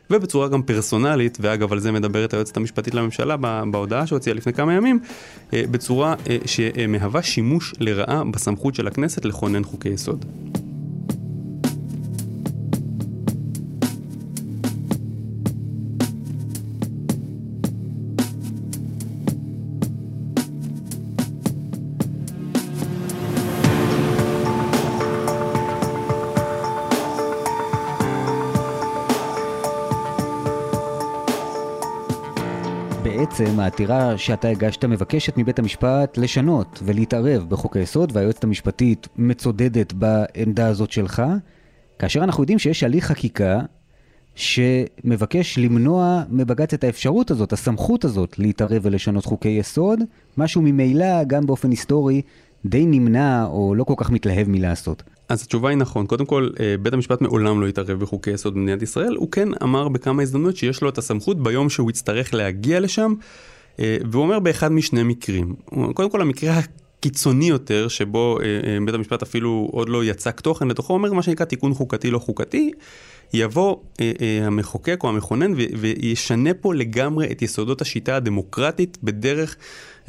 [0.09, 3.37] ובצורה גם פרסונלית, ואגב על זה מדברת היועצת המשפטית לממשלה
[3.71, 4.99] בהודעה שהוציאה לפני כמה ימים,
[5.53, 10.25] אה, בצורה אה, שמהווה שימוש לרעה בסמכות של הכנסת לכונן חוקי יסוד.
[33.53, 40.67] בעצם העתירה שאתה הגשת מבקשת מבית המשפט לשנות ולהתערב בחוק היסוד, והיועצת המשפטית מצודדת בעמדה
[40.67, 41.23] הזאת שלך,
[41.99, 43.59] כאשר אנחנו יודעים שיש הליך חקיקה
[44.35, 49.99] שמבקש למנוע מבג"ץ את האפשרות הזאת, הסמכות הזאת, להתערב ולשנות חוקי יסוד,
[50.37, 52.21] משהו ממילא, גם באופן היסטורי,
[52.65, 55.03] די נמנע או לא כל כך מתלהב מלעשות.
[55.29, 56.05] אז התשובה היא נכון.
[56.05, 59.15] קודם כל, אה, בית המשפט מעולם לא התערב בחוקי יסוד במדינת ישראל.
[59.15, 63.13] הוא כן אמר בכמה הזדמנויות שיש לו את הסמכות ביום שהוא יצטרך להגיע לשם,
[63.79, 65.55] אה, והוא אומר באחד משני מקרים.
[65.93, 66.59] קודם כל, המקרה
[67.03, 71.45] הקיצוני יותר, שבו אה, בית המשפט אפילו עוד לא יצק תוכן לתוכו, אומר מה שנקרא
[71.45, 72.71] תיקון חוקתי לא חוקתי.
[73.33, 79.55] יבוא אה, אה, המחוקק או המכונן וישנה פה לגמרי את יסודות השיטה הדמוקרטית בדרך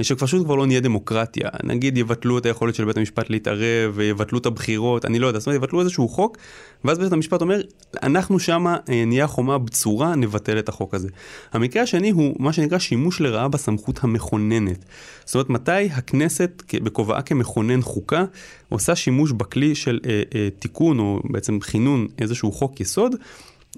[0.03, 1.49] שפשוט כבר לא נהיה דמוקרטיה.
[1.63, 5.47] נגיד יבטלו את היכולת של בית המשפט להתערב, יבטלו את הבחירות, אני לא יודע, זאת
[5.47, 6.39] אומרת יבטלו איזשהו חוק,
[6.85, 7.61] ואז בית המשפט אומר,
[8.03, 11.09] אנחנו שמה אה, נהיה חומה בצורה, נבטל את החוק הזה.
[11.53, 14.85] המקרה השני הוא מה שנקרא שימוש לרעה בסמכות המכוננת.
[15.25, 18.25] זאת אומרת, מתי הכנסת בכובעה כמכונן חוקה
[18.69, 23.15] עושה שימוש בכלי של אה, אה, תיקון או בעצם כינון איזשהו חוק יסוד.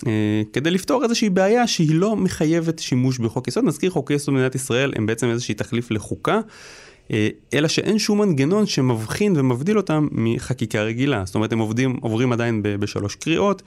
[0.06, 3.64] אה, כדי לפתור איזושהי בעיה שהיא לא מחייבת שימוש בחוק יסוד.
[3.64, 6.40] נזכיר חוקי יסוד במדינת ישראל הם בעצם איזושהי תחליף לחוקה.
[7.10, 11.22] אה, אלא שאין שום מנגנון שמבחין ומבדיל אותם מחקיקה רגילה.
[11.26, 13.62] זאת אומרת, הם עובדים, עוברים עדיין בשלוש קריאות.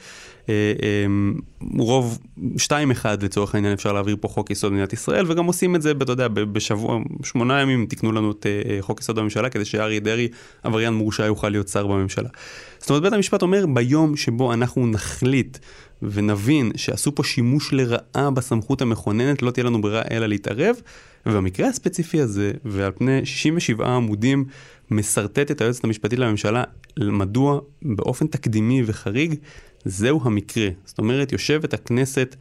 [0.49, 0.53] אה,
[1.77, 2.19] רוב
[2.57, 2.71] 2-1
[3.21, 6.27] לצורך העניין אפשר להעביר פה חוק יסוד במדינת ישראל, וגם עושים את זה, אתה יודע,
[6.27, 8.45] בשבוע, שמונה ימים תקנו לנו את
[8.81, 10.27] חוק יסוד בממשלה, כדי שאריה דרעי,
[10.63, 12.29] עבריין מורשע, יוכל להיות שר בממשלה.
[12.79, 15.57] זאת אומרת, בית המשפט אומר, ביום שבו אנחנו נחליט
[16.01, 20.75] ונבין שעשו פה שימוש לרעה בסמכות המכוננת, לא תהיה לנו ברירה אלא להתערב.
[21.25, 24.45] ובמקרה הספציפי הזה, ועל פני 67 עמודים,
[24.91, 26.63] משרטט את היועצת המשפטית לממשלה
[26.99, 29.35] מדוע באופן תקדימי וחריג
[29.85, 30.67] זהו המקרה.
[30.85, 32.35] זאת אומרת, יושבת הכנסת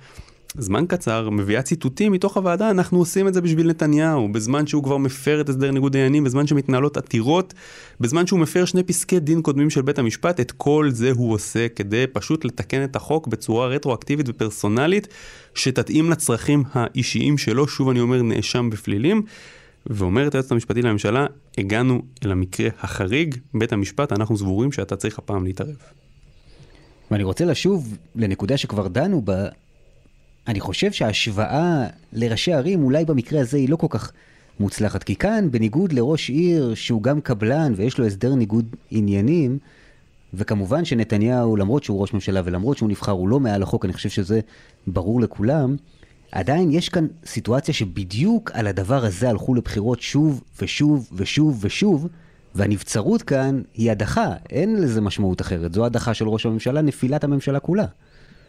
[0.54, 4.96] זמן קצר, מביאה ציטוטים מתוך הוועדה, אנחנו עושים את זה בשביל נתניהו, בזמן שהוא כבר
[4.96, 7.54] מפר את הסדר ניגוד העניינים, בזמן שמתנהלות עתירות,
[8.00, 11.68] בזמן שהוא מפר שני פסקי דין קודמים של בית המשפט, את כל זה הוא עושה
[11.68, 15.08] כדי פשוט לתקן את החוק בצורה רטרואקטיבית ופרסונלית,
[15.54, 19.22] שתתאים לצרכים האישיים שלו, שוב אני אומר, נאשם בפלילים.
[19.86, 21.26] ואומרת היועצת המשפטית לממשלה,
[21.58, 25.76] הגענו אל המקרה החריג, בית המשפט, אנחנו סבורים שאתה צריך הפעם להתערב.
[27.10, 29.48] ואני רוצה לשוב לנקודה שכבר דנו בה.
[30.48, 34.12] אני חושב שההשוואה לראשי ערים אולי במקרה הזה היא לא כל כך
[34.60, 35.02] מוצלחת.
[35.02, 39.58] כי כאן, בניגוד לראש עיר שהוא גם קבלן ויש לו הסדר ניגוד עניינים,
[40.34, 44.08] וכמובן שנתניהו, למרות שהוא ראש ממשלה ולמרות שהוא נבחר, הוא לא מעל החוק, אני חושב
[44.08, 44.40] שזה
[44.86, 45.76] ברור לכולם,
[46.32, 52.08] עדיין יש כאן סיטואציה שבדיוק על הדבר הזה הלכו לבחירות שוב ושוב ושוב ושוב,
[52.54, 55.74] והנבצרות כאן היא הדחה, אין לזה משמעות אחרת.
[55.74, 57.84] זו הדחה של ראש הממשלה, נפילת הממשלה כולה.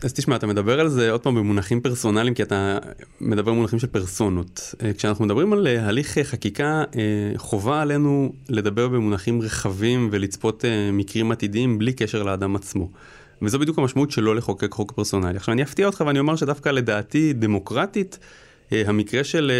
[0.03, 2.77] אז תשמע, אתה מדבר על זה עוד פעם במונחים פרסונליים, כי אתה
[3.21, 4.75] מדבר במונחים של פרסונות.
[4.83, 6.83] אה, כשאנחנו מדברים על אה, הליך אה, חקיקה,
[7.37, 12.89] חובה עלינו לדבר במונחים רחבים ולצפות מקרים עתידיים בלי קשר לאדם עצמו.
[13.41, 15.37] וזו בדיוק המשמעות שלא לחוקק חוק פרסונלי.
[15.37, 18.19] עכשיו אני אפתיע אותך ואני אומר שדווקא לדעתי דמוקרטית,
[18.71, 19.51] המקרה של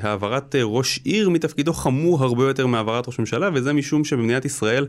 [0.00, 4.86] העברת ראש עיר מתפקידו חמור הרבה יותר מהעברת ראש ממשלה, וזה משום שבמדינת ישראל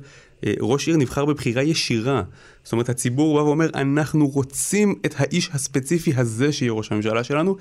[0.59, 2.23] ראש עיר נבחר בבחירה ישירה.
[2.63, 7.55] זאת אומרת, הציבור בא ואומר, אנחנו רוצים את האיש הספציפי הזה שיהיה ראש הממשלה שלנו.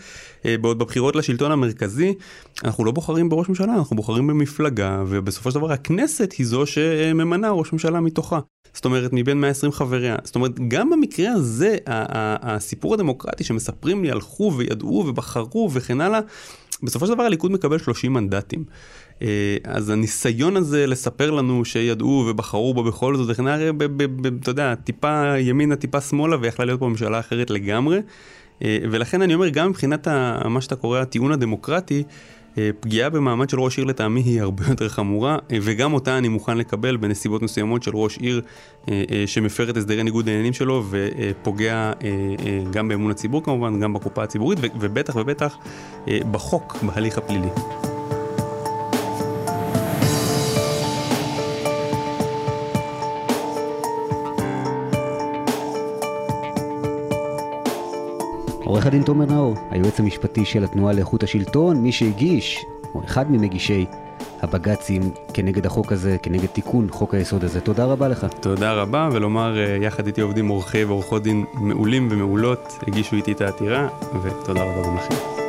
[0.44, 2.14] אה, בעוד בבחירות לשלטון המרכזי,
[2.64, 7.50] אנחנו לא בוחרים בראש ממשלה, אנחנו בוחרים במפלגה, ובסופו של דבר הכנסת היא זו שממנה
[7.50, 8.40] ראש ממשלה מתוכה.
[8.74, 10.16] זאת אומרת, מבין 120 חבריה.
[10.24, 16.20] זאת אומרת, גם במקרה הזה, הסיפור הדמוקרטי שמספרים לי הלכו וידעו ובחרו וכן הלאה,
[16.82, 18.64] בסופו של דבר הליכוד מקבל 30 מנדטים.
[19.22, 23.70] אה, אז הניסיון הזה לספר לנו שידעו ובחרו בו בכל זאת, זה כנראה,
[24.42, 28.00] אתה יודע, טיפה ימינה, טיפה שמאלה, ויכלה להיות פה ממשלה אחרת לגמרי.
[28.62, 30.08] אה, ולכן אני אומר, גם מבחינת
[30.44, 32.02] מה שאתה קורא הטיעון הדמוקרטי,
[32.80, 36.96] פגיעה במעמד של ראש עיר לטעמי היא הרבה יותר חמורה, וגם אותה אני מוכן לקבל
[36.96, 38.42] בנסיבות מסוימות של ראש עיר
[39.26, 41.92] שמפר את הסדרי ניגוד העניינים שלו ופוגע
[42.72, 45.56] גם באמון הציבור כמובן, גם בקופה הציבורית, ובטח ובטח
[46.30, 47.48] בחוק, בהליך הפלילי.
[58.70, 63.86] עורך הדין תומר נאור, היועץ המשפטי של התנועה לאיכות השלטון, מי שהגיש, או אחד ממגישי
[64.42, 65.02] הבג"צים
[65.34, 67.60] כנגד החוק הזה, כנגד תיקון חוק היסוד הזה.
[67.60, 68.26] תודה רבה לך.
[68.40, 73.40] תודה רבה, ולומר, אה, יחד איתי עובדים עורכי ועורכות דין מעולים ומעולות, הגישו איתי את
[73.40, 73.88] העתירה,
[74.22, 75.39] ותודה רבה גם לכם.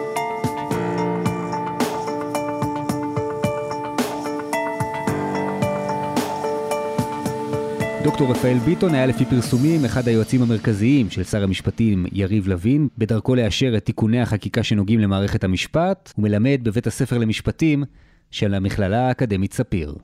[8.03, 13.35] דוקטור רפאל ביטון היה לפי פרסומים אחד היועצים המרכזיים של שר המשפטים יריב לוין, בדרכו
[13.35, 17.83] לאשר את תיקוני החקיקה שנוגעים למערכת המשפט, הוא מלמד בבית הספר למשפטים
[18.31, 19.95] של המכללה האקדמית ספיר.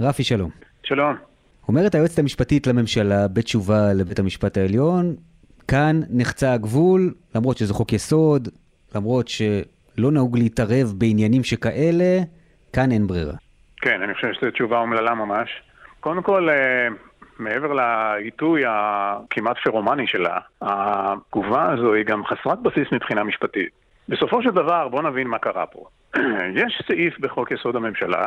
[0.00, 0.50] רפי שלום.
[0.82, 1.16] שלום.
[1.68, 5.16] אומרת היועצת המשפטית לממשלה בתשובה לבית המשפט העליון,
[5.68, 8.48] כאן נחצה הגבול, למרות שזה חוק יסוד,
[8.94, 12.18] למרות שלא נהוג להתערב בעניינים שכאלה,
[12.72, 13.34] כאן אין ברירה.
[13.76, 15.48] כן, אני חושב שזו תשובה אומללה ממש.
[16.00, 16.88] קודם כל, אה,
[17.38, 23.70] מעבר לעיתוי הכמעט פרומני שלה, התגובה הזו היא גם חסרת בסיס מבחינה משפטית.
[24.08, 25.84] בסופו של דבר, בואו נבין מה קרה פה.
[26.62, 28.24] יש סעיף בחוק יסוד הממשלה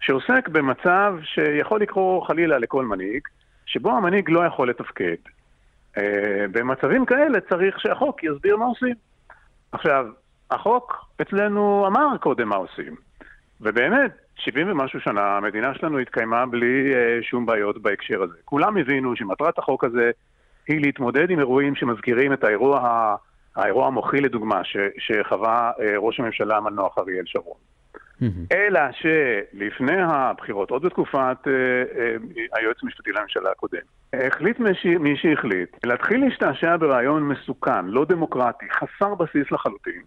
[0.00, 3.22] שעוסק במצב שיכול לקרוא חלילה לכל מנהיג,
[3.66, 5.16] שבו המנהיג לא יכול לתפקד.
[5.98, 8.94] אה, במצבים כאלה צריך שהחוק יסביר מה עושים.
[9.72, 10.06] עכשיו,
[10.50, 12.96] החוק אצלנו אמר קודם מה עושים,
[13.60, 18.34] ובאמת, 70 ומשהו שנה המדינה שלנו התקיימה בלי uh, שום בעיות בהקשר הזה.
[18.44, 20.10] כולם הבינו שמטרת החוק הזה
[20.68, 23.16] היא להתמודד עם אירועים שמזכירים את האירוע,
[23.56, 27.56] האירוע המוחי לדוגמה ש, שחווה uh, ראש הממשלה המנוח אריאל שרון.
[28.52, 34.58] אלא שלפני הבחירות, עוד בתקופת uh, היועץ המשפטי לממשלה הקודם, החליט
[35.00, 40.02] מי שהחליט להתחיל להשתעשע ברעיון מסוכן, לא דמוקרטי, חסר בסיס לחלוטין,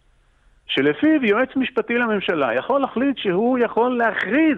[0.68, 4.58] שלפיו יועץ משפטי לממשלה יכול להחליט שהוא יכול להכריז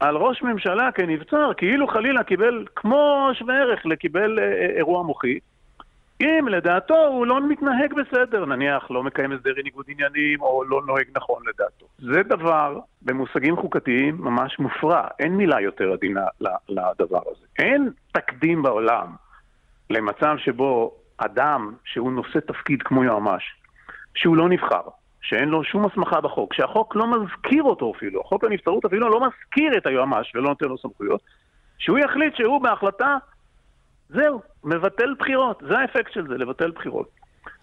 [0.00, 5.38] על ראש ממשלה כנבצר, כאילו חלילה קיבל, כמו שווה ערך לקיבל אה, אה, אירוע מוחי,
[6.20, 11.06] אם לדעתו הוא לא מתנהג בסדר, נניח לא מקיים הסדרי ניגוד עניינים או לא נוהג
[11.16, 11.86] נכון לדעתו.
[11.98, 16.24] זה דבר במושגים חוקתיים ממש מופרע, אין מילה יותר עדינה
[16.68, 17.46] לדבר הזה.
[17.58, 19.06] אין תקדים בעולם
[19.90, 23.44] למצב שבו אדם שהוא נושא תפקיד כמו יועמ"ש,
[24.14, 24.82] שהוא לא נבחר,
[25.22, 29.78] שאין לו שום הסמכה בחוק, שהחוק לא מזכיר אותו אפילו, חוק הנבצרות אפילו לא מזכיר
[29.78, 31.20] את היועמ"ש ולא נותן לו סמכויות,
[31.78, 33.16] שהוא יחליט שהוא בהחלטה,
[34.08, 37.08] זהו, מבטל בחירות, זה האפקט של זה, לבטל בחירות.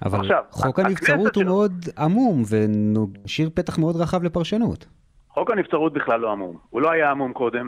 [0.06, 1.50] אבל עכשיו, חוק הנבצרות הוא של...
[1.50, 4.86] מאוד עמום ומשאיר פתח מאוד רחב לפרשנות.
[5.30, 7.68] חוק הנבצרות בכלל לא עמום, הוא לא היה עמום קודם,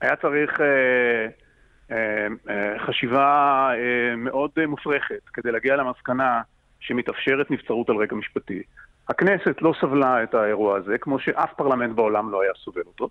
[0.00, 0.66] היה צריך אה,
[1.90, 6.40] אה, אה, חשיבה אה, מאוד מופרכת כדי להגיע למסקנה
[6.82, 8.62] שמתאפשרת נבצרות על רקע משפטי.
[9.08, 13.08] הכנסת לא סבלה את האירוע הזה, כמו שאף פרלמנט בעולם לא היה סובל אותו,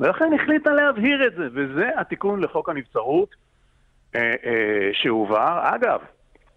[0.00, 3.34] ולכן החליטה להבהיר את זה, וזה התיקון לחוק הנבצרות,
[4.92, 5.60] שהועבר.
[5.62, 6.00] אגב,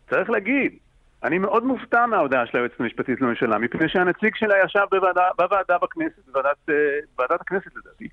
[0.10, 0.78] צריך להגיד,
[1.24, 6.26] אני מאוד מופתע מההודעה של היועצת המשפטית לממשלה, מפני שהנציג שלה ישב בוועדה, בוועדה בכנסת,
[6.26, 6.70] בוועדת,
[7.16, 8.08] בוועדת הכנסת לדעתי,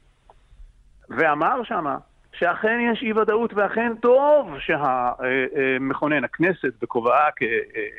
[1.09, 1.97] ואמר שמה
[2.45, 7.29] שאכן יש אי ודאות ואכן טוב שהמכונן, הכנסת, בכובעה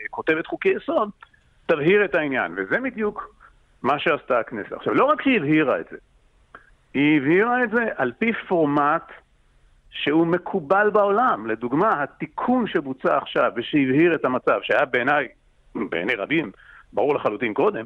[0.08, 1.10] ככותבת חוקי יסוד,
[1.66, 2.54] תבהיר את העניין.
[2.58, 3.36] וזה בדיוק
[3.84, 4.72] מה שעשתה הכנסת.
[4.72, 5.98] עכשיו, לא רק שהיא הבהירה את זה,
[6.94, 9.12] היא הבהירה את זה על פי פורמט
[9.90, 11.48] שהוא מקובל בעולם.
[11.48, 15.28] לדוגמה, התיקון שבוצע עכשיו ושהבהיר את המצב, שהיה בעיניי,
[15.76, 16.52] בעיני רבים,
[16.94, 17.86] ברור לחלוטין קודם,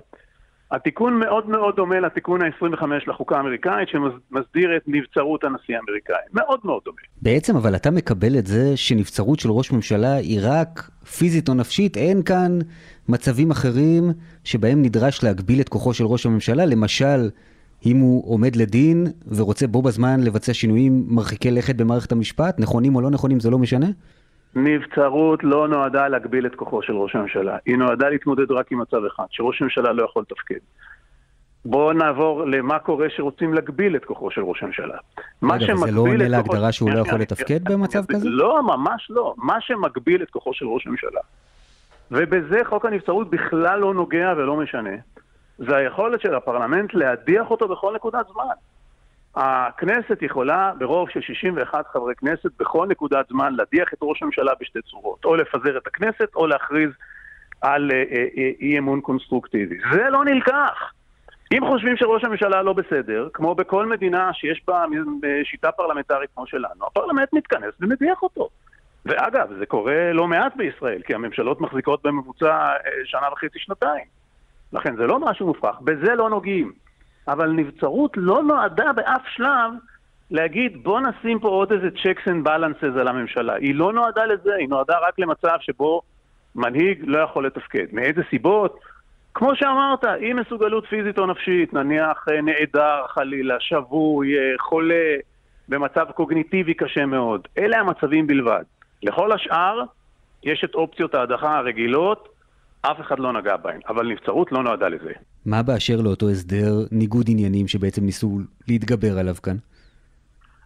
[0.71, 6.15] התיקון מאוד מאוד דומה לתיקון ה-25 לחוקה האמריקאית שמסדיר את נבצרות הנשיא האמריקאי.
[6.33, 6.97] מאוד מאוד דומה.
[7.21, 11.97] בעצם, אבל אתה מקבל את זה שנבצרות של ראש ממשלה היא רק פיזית או נפשית?
[11.97, 12.59] אין כאן
[13.09, 14.03] מצבים אחרים
[14.43, 16.65] שבהם נדרש להגביל את כוחו של ראש הממשלה?
[16.65, 17.29] למשל,
[17.85, 23.01] אם הוא עומד לדין ורוצה בו בזמן לבצע שינויים מרחיקי לכת במערכת המשפט, נכונים או
[23.01, 23.87] לא נכונים, זה לא משנה?
[24.55, 29.05] נבצרות לא נועדה להגביל את כוחו של ראש הממשלה, היא נועדה להתמודד רק עם מצב
[29.05, 30.59] אחד, שראש הממשלה לא יכול לתפקד.
[31.65, 34.97] בואו נעבור למה קורה שרוצים להגביל את כוחו של ראש הממשלה.
[35.43, 38.29] רגע, וזה לא עונה להגדרה שהוא לא יכול לתפקד במצב כזה?
[38.29, 39.33] לא, ממש לא.
[39.37, 41.21] מה שמגביל את כוחו של ראש הממשלה,
[42.11, 44.95] ובזה חוק הנבצרות בכלל לא נוגע ולא משנה,
[45.57, 48.43] זה היכולת של הפרלמנט להדיח אותו בכל נקודת זמן.
[49.35, 54.79] הכנסת יכולה ברוב של 61 חברי כנסת בכל נקודת זמן להדיח את ראש הממשלה בשתי
[54.81, 56.89] צורות, או לפזר את הכנסת או להכריז
[57.61, 59.77] על אה, אה, אה, אי אמון קונסטרוקטיבי.
[59.91, 60.93] זה לא נלקח.
[61.51, 64.85] אם חושבים שראש הממשלה לא בסדר, כמו בכל מדינה שיש בה
[65.43, 68.49] שיטה פרלמנטרית כמו שלנו, הפרלמנט מתכנס ומדיח אותו.
[69.05, 72.67] ואגב, זה קורה לא מעט בישראל, כי הממשלות מחזיקות בממוצע
[73.05, 74.05] שנה וחצי, שנתיים.
[74.73, 76.71] לכן זה לא משהו מופרך, בזה לא נוגעים.
[77.31, 79.71] אבל נבצרות לא נועדה באף שלב
[80.31, 83.53] להגיד בוא נשים פה עוד איזה checks and balances על הממשלה.
[83.53, 86.01] היא לא נועדה לזה, היא נועדה רק למצב שבו
[86.55, 87.85] מנהיג לא יכול לתפקד.
[87.91, 88.79] מאיזה סיבות?
[89.33, 95.15] כמו שאמרת, אי מסוגלות פיזית או נפשית, נניח אה, נעדר חלילה, שבוי, אה, חולה,
[95.69, 97.47] במצב קוגניטיבי קשה מאוד.
[97.57, 98.63] אלה המצבים בלבד.
[99.03, 99.83] לכל השאר,
[100.43, 102.29] יש את אופציות ההדחה הרגילות,
[102.81, 105.11] אף אחד לא נגע בהן, אבל נבצרות לא נועדה לזה.
[105.45, 109.55] מה באשר לאותו הסדר ניגוד עניינים שבעצם ניסו להתגבר עליו כאן?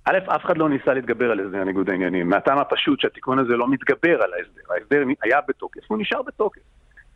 [0.05, 3.67] א', אף אחד לא ניסה להתגבר על הסדר ניגוד העניינים, מהטעם הפשוט שהתיקון הזה לא
[3.67, 4.61] מתגבר על ההסדר.
[4.73, 6.61] ההסדר היה בתוקף, הוא נשאר בתוקף.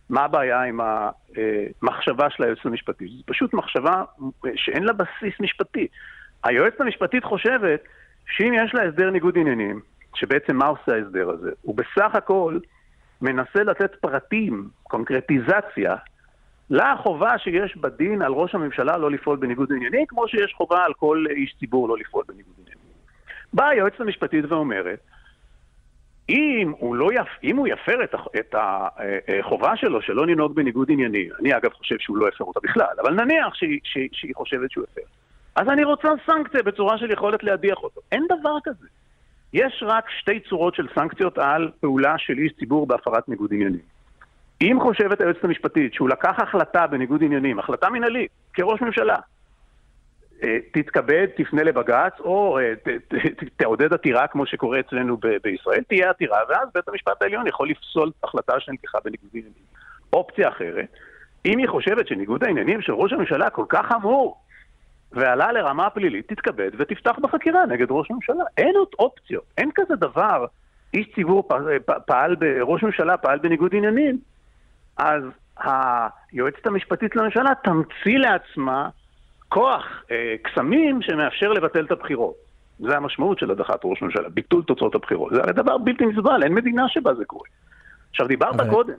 [0.10, 3.12] מה הבעיה עם המחשבה של היועצת המשפטית?
[3.12, 4.04] זו פשוט מחשבה
[4.56, 5.88] שאין לה בסיס משפטי.
[6.44, 7.84] היועצת המשפטית חושבת
[8.28, 9.80] שאם יש לה הסדר ניגוד עניינים,
[10.16, 11.52] שבעצם מה עושה ההסדר הזה?
[11.62, 12.60] הוא בסך הכל
[13.22, 15.96] מנסה לתת פרטים, קונקרטיזציה,
[16.70, 21.26] לחובה שיש בדין על ראש הממשלה לא לפעול בניגוד ענייני, כמו שיש חובה על כל
[21.30, 22.82] איש ציבור לא לפעול בניגוד ענייני.
[23.54, 25.00] באה היועצת המשפטית ואומרת,
[26.30, 27.28] אם הוא, לא יפ...
[27.44, 32.18] אם הוא יפר את, את החובה שלו שלא לנהוג בניגוד ענייני, אני אגב חושב שהוא
[32.18, 35.02] לא יפר אותה בכלל, אבל נניח שהיא, שהיא, שהיא חושבת שהוא יפר,
[35.56, 38.02] אז אני רוצה סנקציה בצורה של יכולת להדיח אותו.
[38.12, 38.88] אין דבר כזה.
[39.54, 43.97] יש רק שתי צורות של סנקציות על פעולה של איש ציבור בהפרת ניגוד עניינים.
[44.62, 49.16] אם חושבת היועצת המשפטית שהוא לקח החלטה בניגוד עניינים, החלטה מנהלית, כראש ממשלה,
[50.44, 52.74] אה, תתכבד, תפנה לבג"ץ, או אה,
[53.58, 58.60] תעודד עתירה כמו שקורה אצלנו בישראל, תהיה עתירה, ואז בית המשפט העליון יכול לפסול החלטה
[58.60, 59.68] שנלקחה בניגוד עניינים.
[60.14, 60.88] אופציה אחרת,
[61.46, 64.38] אם היא חושבת שניגוד העניינים של ראש הממשלה כל כך חמור,
[65.12, 68.44] ועלה לרמה פלילית, תתכבד ותפתח בחקירה נגד ראש הממשלה.
[68.58, 70.46] אין עוד אופציות, אין כזה דבר.
[70.94, 71.50] איש ציבור
[72.06, 74.20] פעל, ראש ממשלה פעל בניגוד עניינים,
[74.98, 75.24] אז
[75.60, 78.90] היועצת המשפטית לממשלה תמציא לעצמה
[79.50, 82.36] כוח אה, קסמים שמאפשר לבטל את הבחירות.
[82.80, 85.34] זה המשמעות של הדחת ראש ממשלה, ביטול תוצאות הבחירות.
[85.34, 87.48] זה הרי דבר בלתי נסבל, אין מדינה שבה זה קורה.
[88.10, 88.70] עכשיו, דיברת אבל...
[88.70, 88.94] קודם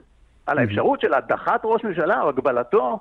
[0.45, 2.99] על האפשרות של הדחת ראש ממשלה או הגבלתו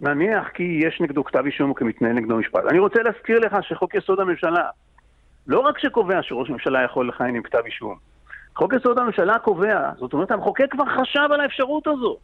[0.00, 2.64] נניח כי יש נגדו כתב אישום או כי מתנהל נגדו משפט.
[2.70, 4.68] אני רוצה להזכיר לך שחוק יסוד הממשלה,
[5.46, 7.96] לא רק שקובע שראש ממשלה יכול לכהן עם כתב אישום,
[8.56, 12.16] חוק יסוד הממשלה קובע, זאת אומרת המחוקק כבר חשב על האפשרות הזו.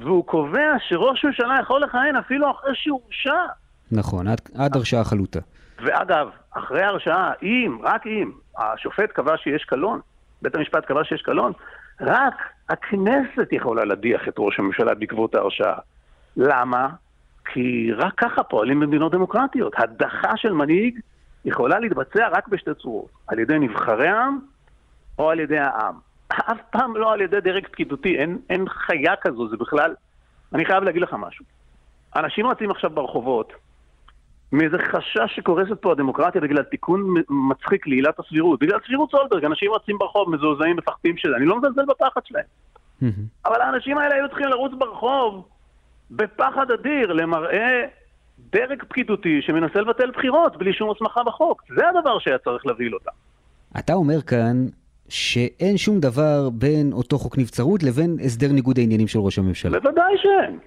[0.00, 3.44] והוא קובע שראש ממשלה יכול לכהן אפילו אחרי שהורשע.
[3.92, 5.40] נכון, עד, עד הרשעה חלוטה.
[5.78, 10.00] ואגב, אחרי הרשעה, אם, רק אם, השופט קבע שיש קלון,
[10.42, 11.52] בית המשפט קבע שיש קלון,
[12.00, 12.34] רק
[12.68, 15.78] הכנסת יכולה להדיח את ראש הממשלה בעקבות ההרשעה.
[16.36, 16.88] למה?
[17.44, 19.72] כי רק ככה פועלים במדינות דמוקרטיות.
[19.76, 21.00] הדחה של מנהיג
[21.44, 24.38] יכולה להתבצע רק בשתי צורות, על ידי נבחרי העם
[25.18, 26.09] או על ידי העם.
[26.32, 29.94] אף פעם לא על ידי דרג פקידותי, אין, אין חיה כזו, זה בכלל...
[30.54, 31.44] אני חייב להגיד לך משהו.
[32.16, 33.52] אנשים רצים עכשיו ברחובות
[34.52, 38.60] מאיזה חשש שקורסת פה הדמוקרטיה בגלל תיקון מצחיק לעילת הסבירות.
[38.60, 41.36] בגלל סבירות סולברג, אנשים רצים ברחוב, מזועזעים, מפחדים שזה.
[41.36, 42.44] אני לא מזלזל בפחד שלהם.
[43.46, 45.48] אבל האנשים האלה היו צריכים לרוץ ברחוב
[46.10, 47.82] בפחד אדיר למראה
[48.38, 51.62] דרג פקידותי שמנסה לבטל בחירות בלי שום הסמכה בחוק.
[51.76, 53.10] זה הדבר שהיה צריך להבהיל אותם.
[53.78, 54.66] אתה אומר כאן
[55.10, 59.80] שאין שום דבר בין אותו חוק נבצרות לבין הסדר ניגוד העניינים של ראש הממשלה.
[59.80, 60.58] בוודאי שאין.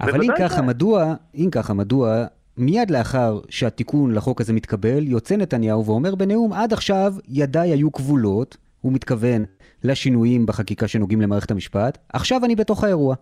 [0.00, 2.24] אבל אם ככה, מדוע, אם ככה, מדוע
[2.56, 8.56] מיד לאחר שהתיקון לחוק הזה מתקבל, יוצא נתניהו ואומר בנאום, עד עכשיו ידיי היו כבולות,
[8.80, 9.44] הוא מתכוון
[9.84, 13.14] לשינויים בחקיקה שנוגעים למערכת המשפט, עכשיו אני בתוך האירוע.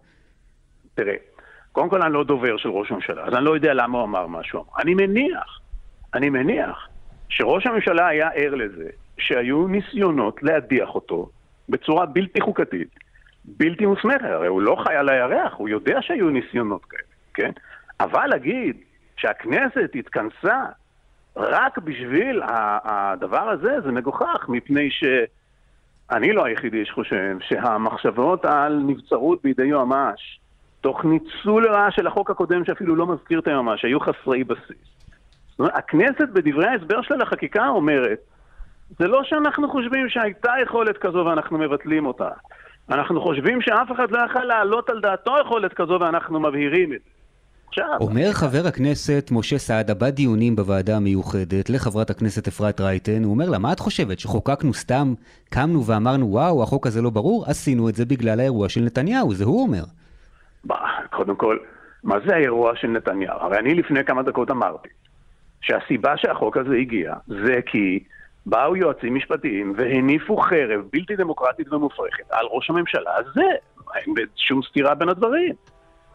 [0.95, 1.15] תראה,
[1.73, 4.27] קודם כל אני לא דובר של ראש הממשלה, אז אני לא יודע למה הוא אמר
[4.27, 4.65] משהו.
[4.79, 5.61] אני מניח,
[6.15, 6.89] אני מניח,
[7.29, 11.29] שראש הממשלה היה ער לזה שהיו ניסיונות להדיח אותו
[11.69, 12.89] בצורה בלתי חוקתית,
[13.45, 17.03] בלתי מוסמכת, הרי הוא לא חי על הירח, הוא יודע שהיו ניסיונות כאלה,
[17.35, 17.51] כן?
[18.01, 18.77] אבל להגיד
[19.17, 20.65] שהכנסת התכנסה
[21.37, 22.43] רק בשביל
[22.85, 30.41] הדבר הזה, זה מגוחך, מפני שאני לא היחידי שחושב שהמחשבות על נבצרות בידי יועמ"ש,
[30.81, 34.89] תוך ניצול לרעה של החוק הקודם שאפילו לא מזכיר את היועמ"ש, היו חסרי בסיס.
[35.49, 38.19] זאת אומרת, הכנסת בדברי ההסבר שלה לחקיקה אומרת,
[38.99, 42.29] זה לא שאנחנו חושבים שהייתה יכולת כזו ואנחנו מבטלים אותה.
[42.91, 47.11] אנחנו חושבים שאף אחד לא יכל להעלות על דעתו יכולת כזו ואנחנו מבהירים את זה.
[47.69, 47.97] עכשיו...
[48.01, 53.59] אומר חבר הכנסת משה סעדה בדיונים בוועדה המיוחדת לחברת הכנסת אפרת רייטן, הוא אומר לה,
[53.59, 55.15] מה את חושבת, שחוקקנו סתם,
[55.51, 57.45] קמנו ואמרנו, וואו, החוק הזה לא ברור?
[57.47, 59.83] עשינו את זה בגלל האירוע של נתניהו, זה הוא אומר.
[61.11, 61.59] קודם כל,
[62.05, 63.39] מה זה האירוע של נתניהו?
[63.41, 64.89] הרי אני לפני כמה דקות אמרתי
[65.61, 68.05] שהסיבה שהחוק הזה הגיע זה כי
[68.47, 73.47] באו יועצים משפטיים והניפו חרב בלתי דמוקרטית ומופרכת על ראש הממשלה הזה.
[73.97, 75.55] אין שום סתירה בין הדברים.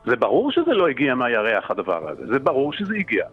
[0.06, 3.26] זה ברור שזה לא הגיע מהירח הדבר הזה, זה ברור שזה הגיע.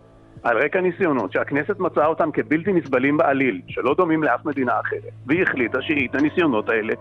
[0.42, 5.42] על רקע ניסיונות שהכנסת מצאה אותם כבלתי נסבלים בעליל, שלא דומים לאף מדינה אחרת, והיא
[5.42, 6.94] החליטה שהיא את הניסיונות האלה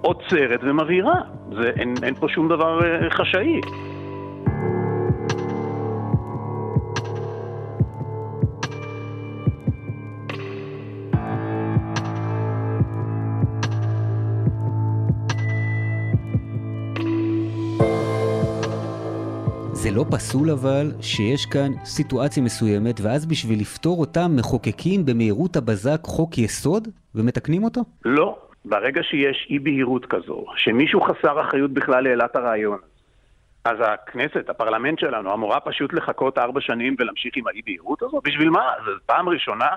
[0.00, 1.20] עוצרת ומבהירה.
[1.60, 3.60] זה, אין, אין פה שום דבר אה, חשאי.
[20.04, 26.38] לא פסול אבל שיש כאן סיטואציה מסוימת, ואז בשביל לפתור אותה מחוקקים במהירות הבזק חוק
[26.38, 27.80] יסוד ומתקנים אותו?
[28.04, 28.38] לא.
[28.64, 32.78] ברגע שיש אי בהירות כזו, שמישהו חסר אחריות בכלל העלה את הרעיון,
[33.64, 38.20] אז הכנסת, הפרלמנט שלנו, אמורה פשוט לחכות ארבע שנים ולהמשיך עם האי בהירות הזו?
[38.24, 38.70] בשביל מה?
[38.84, 39.68] זו פעם ראשונה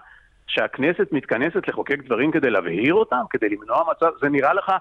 [0.47, 4.71] שהכנסת מתכנסת לחוקק דברים כדי להבהיר אותם, כדי למנוע מצב, זה נראה לך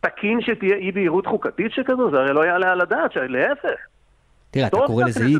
[0.00, 2.10] תקין שתהיה אי בהירות חוקתית שכזו?
[2.10, 3.78] זה הרי לא יעלה על הדעת, להפך.
[4.52, 5.34] תראה, אתה קורא לזה אי...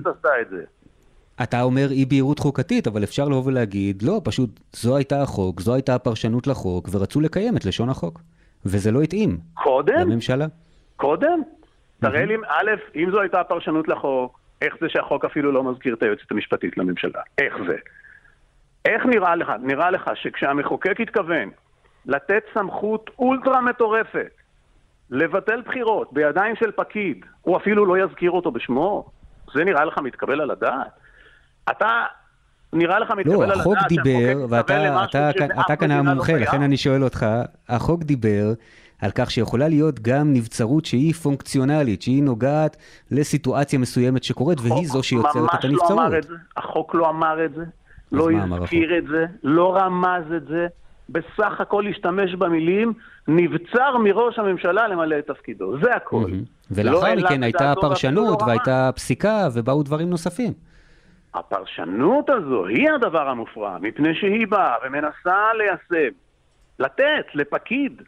[1.43, 5.75] אתה אומר אי בהירות חוקתית, אבל אפשר לבוא ולהגיד, לא, פשוט זו הייתה החוק, זו
[5.75, 8.21] הייתה הפרשנות לחוק, ורצו לקיים את לשון החוק.
[8.67, 9.39] וזה לא התאים.
[9.55, 9.99] קודם?
[9.99, 10.47] לממשלה.
[10.97, 11.43] קודם?
[12.01, 16.03] תראה לי, א', אם זו הייתה הפרשנות לחוק, איך זה שהחוק אפילו לא מזכיר את
[16.03, 17.21] היועצת המשפטית לממשלה?
[17.39, 17.77] איך זה?
[18.85, 19.53] איך נראה לך?
[19.63, 21.51] נראה לך שכשהמחוקק התכוון
[22.07, 24.31] לתת סמכות אולטרה מטורפת
[25.13, 29.11] לבטל בחירות בידיים של פקיד, הוא אפילו לא יזכיר אותו בשמו?
[29.55, 30.87] זה נראה לך מתקבל על הדעת?
[31.71, 32.05] אתה,
[32.73, 36.63] נראה לך מתקבל לא, על הדעת החוק דיבר, ואתה אתה, אתה כאן המומחה, לא לכן
[36.63, 37.27] אני שואל אותך,
[37.69, 38.53] החוק דיבר
[39.03, 42.77] על כך שיכולה להיות גם נבצרות שהיא פונקציונלית, שהיא נוגעת
[43.11, 46.13] לסיטואציה מסוימת שקורית, והיא זו שיוצרת את הנבצרות.
[46.13, 47.65] לא את זה, החוק לא אמר את זה,
[48.13, 50.67] לא הזכיר את זה, לא רמז את זה.
[51.09, 52.93] בסך הכל להשתמש במילים,
[53.29, 55.79] נבצר מראש הממשלה למלא את תפקידו.
[55.79, 56.25] זה הכל.
[56.25, 56.71] Mm-hmm.
[56.71, 60.53] ולאחר לא מכן הייתה פרשנות והייתה פסיקה ובאו דברים נוספים.
[61.35, 66.15] הפרשנות הזו היא הדבר המופרע, מפני שהיא באה ומנסה ליישם,
[66.79, 68.03] לתת לפקיד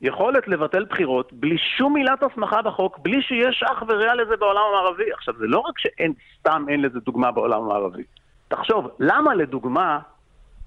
[0.00, 5.12] יכולת לבטל בחירות בלי שום מילת הסמכה בחוק, בלי שיש אח ורע לזה בעולם המערבי.
[5.12, 8.02] עכשיו, זה לא רק שאין, סתם אין לזה דוגמה בעולם המערבי.
[8.48, 9.98] תחשוב, למה לדוגמה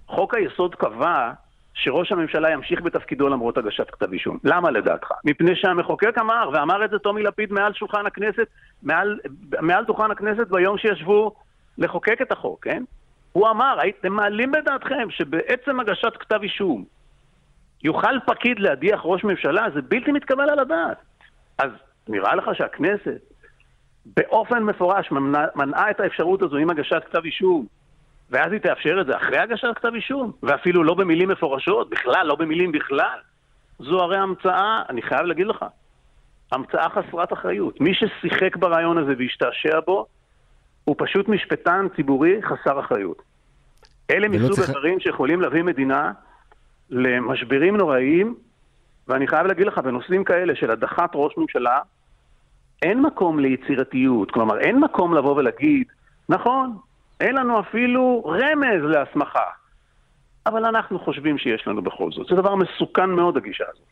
[0.08, 1.32] חוק היסוד קבע
[1.74, 4.38] שראש הממשלה ימשיך בתפקידו למרות הגשת כתב אישום.
[4.44, 5.12] למה לדעתך?
[5.26, 8.48] מפני שהמחוקק אמר, ואמר את זה טומי לפיד מעל שולחן הכנסת,
[8.84, 9.20] מעל,
[9.62, 11.36] מעל דוכן הכנסת ביום שישבו
[11.78, 12.84] לחוקק את החוק, כן?
[13.32, 16.86] הוא אמר, הייתם מעלים בדעתכם שבעצם הגשת כתב אישום
[17.84, 20.98] יוכל פקיד להדיח ראש ממשלה, זה בלתי מתקבל על הדעת.
[21.58, 21.72] אז
[22.08, 23.22] נראה לך שהכנסת
[24.06, 25.12] באופן מפורש
[25.56, 27.66] מנעה את האפשרות הזו עם הגשת כתב אישום
[28.32, 32.36] ואז היא תאפשר את זה אחרי הגשת כתב אישום, ואפילו לא במילים מפורשות, בכלל, לא
[32.36, 33.20] במילים בכלל.
[33.80, 35.66] זו הרי המצאה, אני חייב להגיד לך,
[36.52, 37.82] המצאה חסרת אחריות.
[37.82, 40.06] מי ששיחק ברעיון הזה והשתעשע בו,
[40.84, 43.22] הוא פשוט משפטן ציבורי חסר אחריות.
[44.12, 44.70] אלה מסוג צריך...
[44.70, 46.12] הדברים שיכולים להביא מדינה
[46.90, 48.36] למשברים נוראיים,
[49.08, 51.80] ואני חייב להגיד לך, בנושאים כאלה של הדחת ראש ממשלה,
[52.82, 54.32] אין מקום ליצירתיות.
[54.32, 55.88] כלומר, אין מקום לבוא ולהגיד,
[56.30, 56.78] נכון,
[57.22, 59.50] אין לנו אפילו רמז להסמכה,
[60.46, 62.28] אבל אנחנו חושבים שיש לנו בכל זאת.
[62.28, 63.86] זה דבר מסוכן מאוד, הגישה הזאת.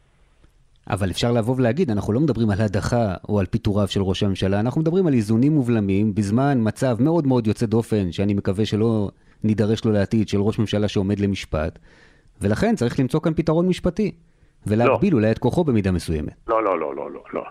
[0.90, 4.60] אבל אפשר לבוא ולהגיד, אנחנו לא מדברים על הדחה או על פיטוריו של ראש הממשלה,
[4.60, 9.10] אנחנו מדברים על איזונים ובלמים בזמן מצב מאוד מאוד יוצא דופן, שאני מקווה שלא
[9.44, 11.80] נידרש לו לעתיד, של ראש ממשלה שעומד למשפט,
[12.42, 14.12] ולכן צריך למצוא כאן פתרון משפטי,
[14.68, 15.18] ולהגביל לא.
[15.18, 16.34] אולי את כוחו במידה מסוימת.
[16.48, 17.24] לא, לא, לא, לא, לא.
[17.34, 17.44] לא.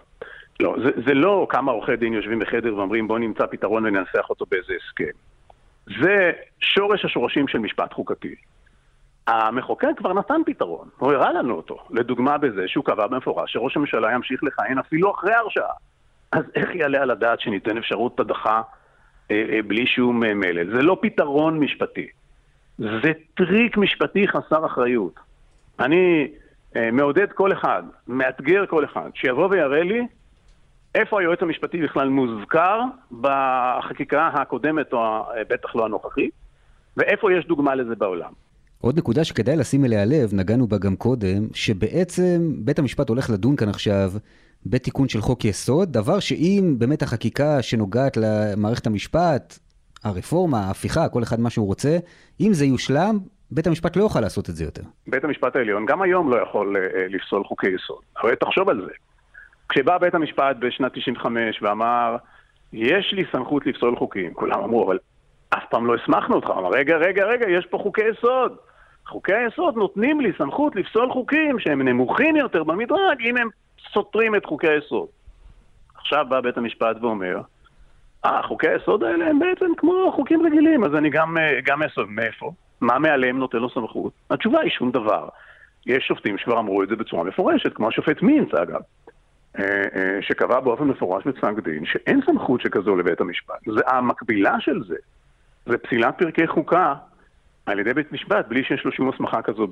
[0.60, 4.44] לא, זה, זה לא כמה עורכי דין יושבים בחדר ואומרים בואו נמצא פתרון וננסח אותו
[4.50, 5.18] באיזה הסכם.
[6.00, 6.30] זה
[6.60, 8.34] שורש השורשים של משפט חוקתי.
[9.26, 11.78] המחוקק כבר נתן פתרון, הוא הראה לנו אותו.
[11.90, 15.72] לדוגמה בזה שהוא קבע במפורש שראש הממשלה ימשיך לכהן אפילו אחרי הרשעה.
[16.32, 18.62] אז איך יעלה על הדעת שניתן אפשרות הדחה
[19.30, 20.70] אה, אה, בלי שום אה, מלל?
[20.70, 22.08] זה לא פתרון משפטי.
[22.78, 25.14] זה טריק משפטי חסר אחריות.
[25.80, 26.28] אני
[26.76, 30.06] אה, מעודד כל אחד, מאתגר כל אחד, שיבוא ויראה לי
[30.94, 32.80] איפה היועץ המשפטי בכלל מוזכר
[33.20, 36.30] בחקיקה הקודמת, או אה, בטח לא הנוכחית,
[36.96, 38.32] ואיפה יש דוגמה לזה בעולם.
[38.80, 43.56] עוד נקודה שכדאי לשים אליה לב, נגענו בה גם קודם, שבעצם בית המשפט הולך לדון
[43.56, 44.10] כאן עכשיו
[44.66, 49.58] בתיקון של חוק יסוד, דבר שאם באמת החקיקה שנוגעת למערכת המשפט,
[50.04, 51.98] הרפורמה, ההפיכה, כל אחד מה שהוא רוצה,
[52.40, 53.18] אם זה יושלם,
[53.50, 54.82] בית המשפט לא יוכל לעשות את זה יותר.
[55.06, 58.02] בית המשפט העליון גם היום לא יכול uh, לפסול חוקי יסוד.
[58.16, 58.92] הרי תחשוב על זה.
[59.68, 62.16] כשבא בית המשפט בשנת 95 ואמר,
[62.72, 64.98] יש לי סמכות לפסול חוקים, כולם אמרו, אבל
[65.50, 66.50] אף פעם לא הסמכנו אותך.
[66.50, 68.56] אמר, רגע, רגע, רגע, יש פה חוקי יסוד.
[69.06, 73.48] חוקי היסוד נותנים לי סמכות לפסול חוקים שהם נמוכים יותר במדרג אם הם
[73.92, 75.06] סותרים את חוקי היסוד.
[75.94, 77.40] עכשיו בא בית המשפט ואומר,
[78.24, 82.06] אה, חוקי היסוד האלה הם בעצם כמו חוקים רגילים, אז אני גם, אה, גם אסוד.
[82.08, 82.52] מאיפה?
[82.80, 84.12] מה מעליהם נותן לו סמכות?
[84.30, 85.28] התשובה היא שום דבר.
[85.86, 88.80] יש שופטים שכבר אמרו את זה בצורה מפורשת, כמו השופט מינץ אגב,
[90.20, 93.54] שקבע באופן מפורש בפסק דין שאין סמכות שכזו לבית המשפט.
[93.74, 94.96] זה המקבילה של זה,
[95.66, 96.94] זה פסילת פרקי חוקה
[97.66, 99.66] על ידי בית משפט, בלי שיש לו שום הסמכה כזו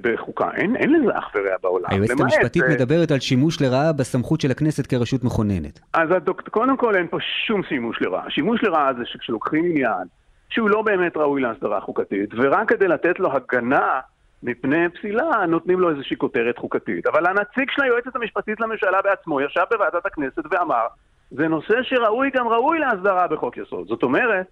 [0.00, 0.50] בחוקה.
[0.54, 1.86] אין, אין לזה אח ורע בעולם.
[1.90, 5.80] היועצת המשפטית uh, מדברת על שימוש לרעה בסמכות של הכנסת כרשות מכוננת.
[5.92, 8.30] אז הדוק, קודם כל אין פה שום שימוש לרעה.
[8.30, 10.06] שימוש לרעה זה שכשלוקחים עניין
[10.50, 14.00] שהוא לא באמת ראוי להסדרה חוקתית, ורק כדי לתת לו הגנה
[14.42, 17.06] מפני פסילה, נותנים לו איזושהי כותרת חוקתית.
[17.06, 20.86] אבל הנציג של היועצת המשפטית לממשלה בעצמו ישב בוועדת הכנסת ואמר,
[21.30, 23.88] זה נושא שראוי גם ראוי להסדרה בחוק יסוד.
[23.88, 24.46] זאת אומרת,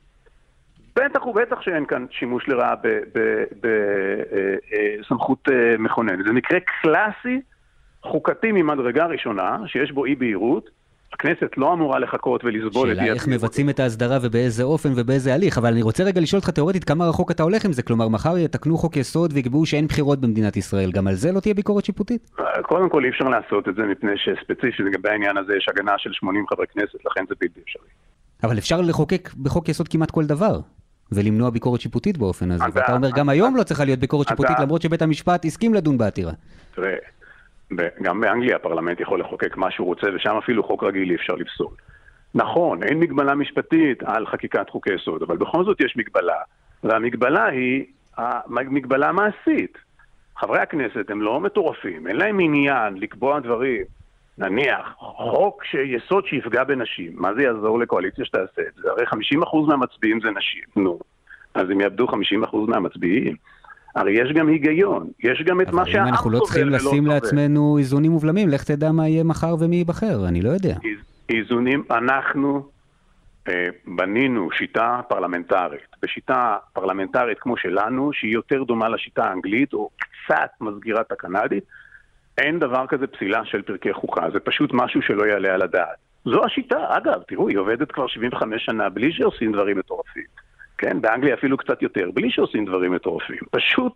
[0.96, 2.74] בטח ובטח שאין כאן שימוש לרעה
[5.00, 6.24] בסמכות אה, אה, מכוננת.
[6.26, 7.40] זה מקרה קלאסי,
[8.02, 10.70] חוקתי ממדרגה ראשונה, שיש בו אי בהירות.
[11.12, 15.34] הכנסת לא אמורה לחכות ולסבול את אי שאלה איך מבצעים את ההסדרה ובאיזה אופן ובאיזה
[15.34, 18.08] הליך, אבל אני רוצה רגע לשאול אותך תאורטית כמה רחוק אתה הולך עם זה, כלומר
[18.08, 21.84] מחר יתקנו חוק יסוד ויקבעו שאין בחירות במדינת ישראל, גם על זה לא תהיה ביקורת
[21.84, 22.30] שיפוטית?
[22.62, 26.10] קודם כל אי אפשר לעשות את זה מפני שספציפית לגבי העניין הזה יש הגנה של
[26.12, 27.88] 80 חברי כנסת, לכן זה בלתי אפשרי.
[28.44, 30.60] אבל אפשר לחוקק בחוק יסוד כמעט כל דבר.
[31.12, 32.64] ולמנוע ביקורת שיפוטית באופן הזה.
[32.72, 36.32] ואתה אומר, גם היום לא צריכה להיות ביקורת שיפוטית, למרות שבית המשפט הסכים לדון בעתירה.
[36.74, 36.94] תראה,
[38.02, 41.74] גם באנגליה הפרלמנט יכול לחוקק מה שהוא רוצה, ושם אפילו חוק רגיל אי אפשר לפסול.
[42.34, 46.38] נכון, אין מגבלה משפטית על חקיקת חוקי יסוד, אבל בכל זאת יש מגבלה,
[46.84, 47.84] והמגבלה היא
[48.48, 49.78] מגבלה מעשית.
[50.36, 53.84] חברי הכנסת הם לא מטורפים, אין להם עניין לקבוע דברים.
[54.38, 58.90] נניח, חוק יסוד שיפגע בנשים, מה זה יעזור לקואליציה שתעשה את זה?
[58.90, 59.16] הרי 50%
[59.66, 60.98] מהמצביעים זה נשים, נו.
[61.54, 62.14] אז הם יאבדו 50%
[62.68, 63.36] מהמצביעים.
[63.94, 66.68] הרי יש גם היגיון, יש גם את מה שהעם סובל אבל אם אנחנו לא צריכים
[66.68, 70.74] לשים לעצמנו איזונים ובלמים, לך תדע מה יהיה מחר ומי ייבחר, אני לא יודע.
[71.28, 72.68] איזונים, אנחנו
[73.48, 75.80] אה, בנינו שיטה פרלמנטרית.
[76.02, 81.64] בשיטה פרלמנטרית כמו שלנו, שהיא יותר דומה לשיטה האנגלית, או קצת מסגירה את הקנדית,
[82.38, 85.96] אין דבר כזה פסילה של פרקי חוקה, זה פשוט משהו שלא יעלה על הדעת.
[86.24, 90.47] זו השיטה, אגב, תראו, היא עובדת כבר 75 שנה בלי שעושים דברים מטורפים.
[90.78, 93.38] כן, באנגליה אפילו קצת יותר, בלי שעושים דברים מטורפים.
[93.50, 93.92] פשוט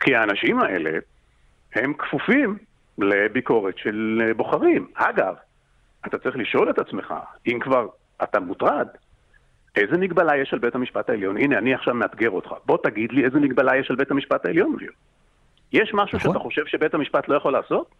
[0.00, 0.90] כי האנשים האלה
[1.74, 2.58] הם כפופים
[2.98, 4.86] לביקורת של בוחרים.
[4.94, 5.34] אגב,
[6.06, 7.14] אתה צריך לשאול את עצמך,
[7.46, 7.86] אם כבר
[8.22, 8.88] אתה מוטרד,
[9.76, 11.36] איזה מגבלה יש על בית המשפט העליון?
[11.36, 12.50] הנה, אני עכשיו מאתגר אותך.
[12.66, 14.76] בוא תגיד לי איזה מגבלה יש על בית המשפט העליון.
[15.72, 16.32] יש משהו נכון.
[16.32, 17.94] שאתה חושב שבית המשפט לא יכול לעשות?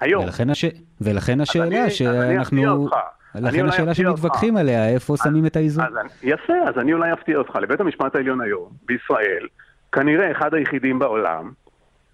[0.00, 0.24] היום.
[0.24, 0.64] ולכן, הש...
[1.00, 2.88] ולכן השאלה אני, שאנחנו...
[3.34, 4.60] לכן השאלה שמתווכחים אותך.
[4.60, 5.84] עליה, איפה אז, שמים את האיזון?
[5.84, 7.56] אז, יפה, אז אני אולי אפתיע אותך.
[7.56, 9.46] לבית המשפט העליון היום, בישראל,
[9.92, 11.50] כנראה אחד היחידים בעולם,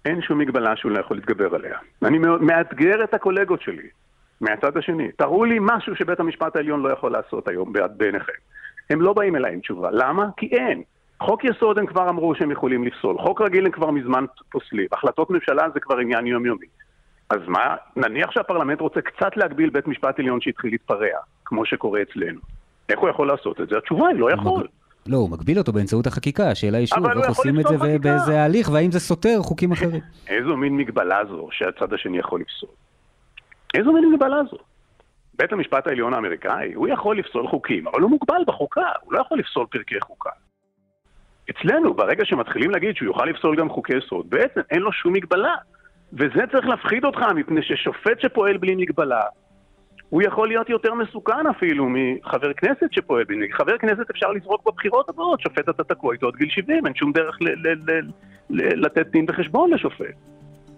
[0.05, 1.77] אין שום מגבלה שהוא לא יכול להתגבר עליה.
[2.03, 3.87] אני מאתגר את הקולגות שלי
[4.41, 5.11] מהצד השני.
[5.17, 8.33] תראו לי משהו שבית המשפט העליון לא יכול לעשות היום בעיניכם.
[8.89, 9.89] הם לא באים אליי עם תשובה.
[9.91, 10.27] למה?
[10.37, 10.83] כי אין.
[11.19, 15.29] חוק יסוד הם כבר אמרו שהם יכולים לפסול, חוק רגיל הם כבר מזמן פוסלים, החלטות
[15.29, 16.65] ממשלה זה כבר עניין יומיומי.
[17.35, 22.39] אז מה, נניח שהפרלמנט רוצה קצת להגביל בית משפט עליון שהתחיל להתפרע, כמו שקורה אצלנו.
[22.89, 23.77] איך הוא יכול לעשות את זה?
[23.77, 24.67] התשובה היא לא יכול.
[25.07, 28.69] לא, הוא מגביל אותו באמצעות החקיקה, השאלה היא שוב, איך עושים את זה ובאיזה הליך,
[28.73, 30.01] והאם זה סותר חוקים אחרים.
[30.27, 32.69] איזו מין מגבלה זו שהצד השני יכול לפסול?
[33.73, 34.57] איזו מין מגבלה זו?
[35.33, 39.39] בית המשפט העליון האמריקאי, הוא יכול לפסול חוקים, אבל הוא מוגבל בחוקה, הוא לא יכול
[39.39, 40.29] לפסול פרקי חוקה.
[41.49, 45.55] אצלנו, ברגע שמתחילים להגיד שהוא יוכל לפסול גם חוקי יסוד, בעצם אין לו שום מגבלה.
[46.13, 49.23] וזה צריך להפחיד אותך, מפני ששופט שפועל בלי מגבלה,
[50.09, 55.09] הוא יכול להיות יותר מסוכן אפילו מחבר כנסת שפועל בלי חבר כנסת אפשר לזרוק בבחירות
[55.09, 58.09] הבאות, שופט אתה תקוע איתו עד גיל 70, אין שום דרך ל- ל- ל-
[58.49, 60.15] ל- לתת דין וחשבון לשופט.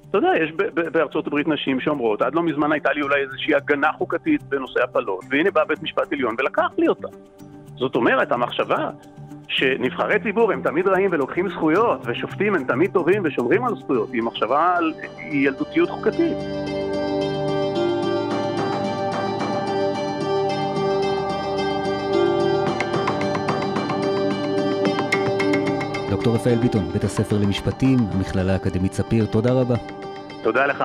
[0.09, 0.51] אתה יודע, יש
[0.91, 5.25] בארצות הברית נשים שאומרות, עד לא מזמן הייתה לי אולי איזושהי הגנה חוקתית בנושא הפלות,
[5.29, 7.07] והנה בא בית משפט עליון ולקח לי אותה.
[7.75, 8.89] זאת אומרת, המחשבה
[9.47, 14.21] שנבחרי ציבור הם תמיד רעים ולוקחים זכויות, ושופטים הם תמיד טובים ושומרים על זכויות, היא
[14.21, 14.93] מחשבה על
[15.31, 16.37] ילדותיות חוקתית.
[26.09, 29.75] דוקטור רפאל ביטון, בית הספר למשפטים, המכללה האקדמית ספיר, תודה רבה.
[30.43, 30.83] תודה לך.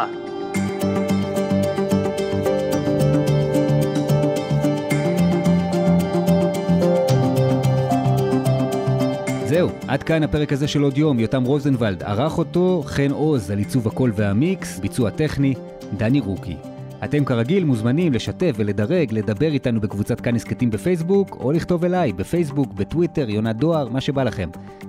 [9.53, 13.59] זהו, עד כאן הפרק הזה של עוד יום, יותם רוזנבלד ערך אותו, חן עוז על
[13.59, 15.55] עיצוב הקול והמיקס, ביצוע טכני,
[15.97, 16.57] דני רוקי.
[17.05, 22.73] אתם כרגיל מוזמנים לשתף ולדרג, לדבר איתנו בקבוצת כאן הסכתים בפייסבוק, או לכתוב אליי בפייסבוק,
[22.73, 24.49] בטוויטר, יונת דואר, מה שבא לכם.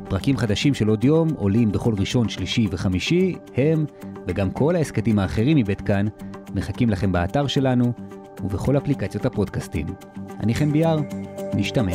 [0.10, 3.86] פרקים חדשים של עוד יום עולים בכל ראשון, שלישי וחמישי, הם,
[4.28, 6.06] וגם כל ההסכתים האחרים מבית כאן,
[6.56, 7.94] מחכים לכם באתר שלנו
[8.44, 9.88] ובכל אפליקציות הפודקאסטים.
[10.40, 11.00] אני חן ביאר,
[11.54, 11.94] נשתמע.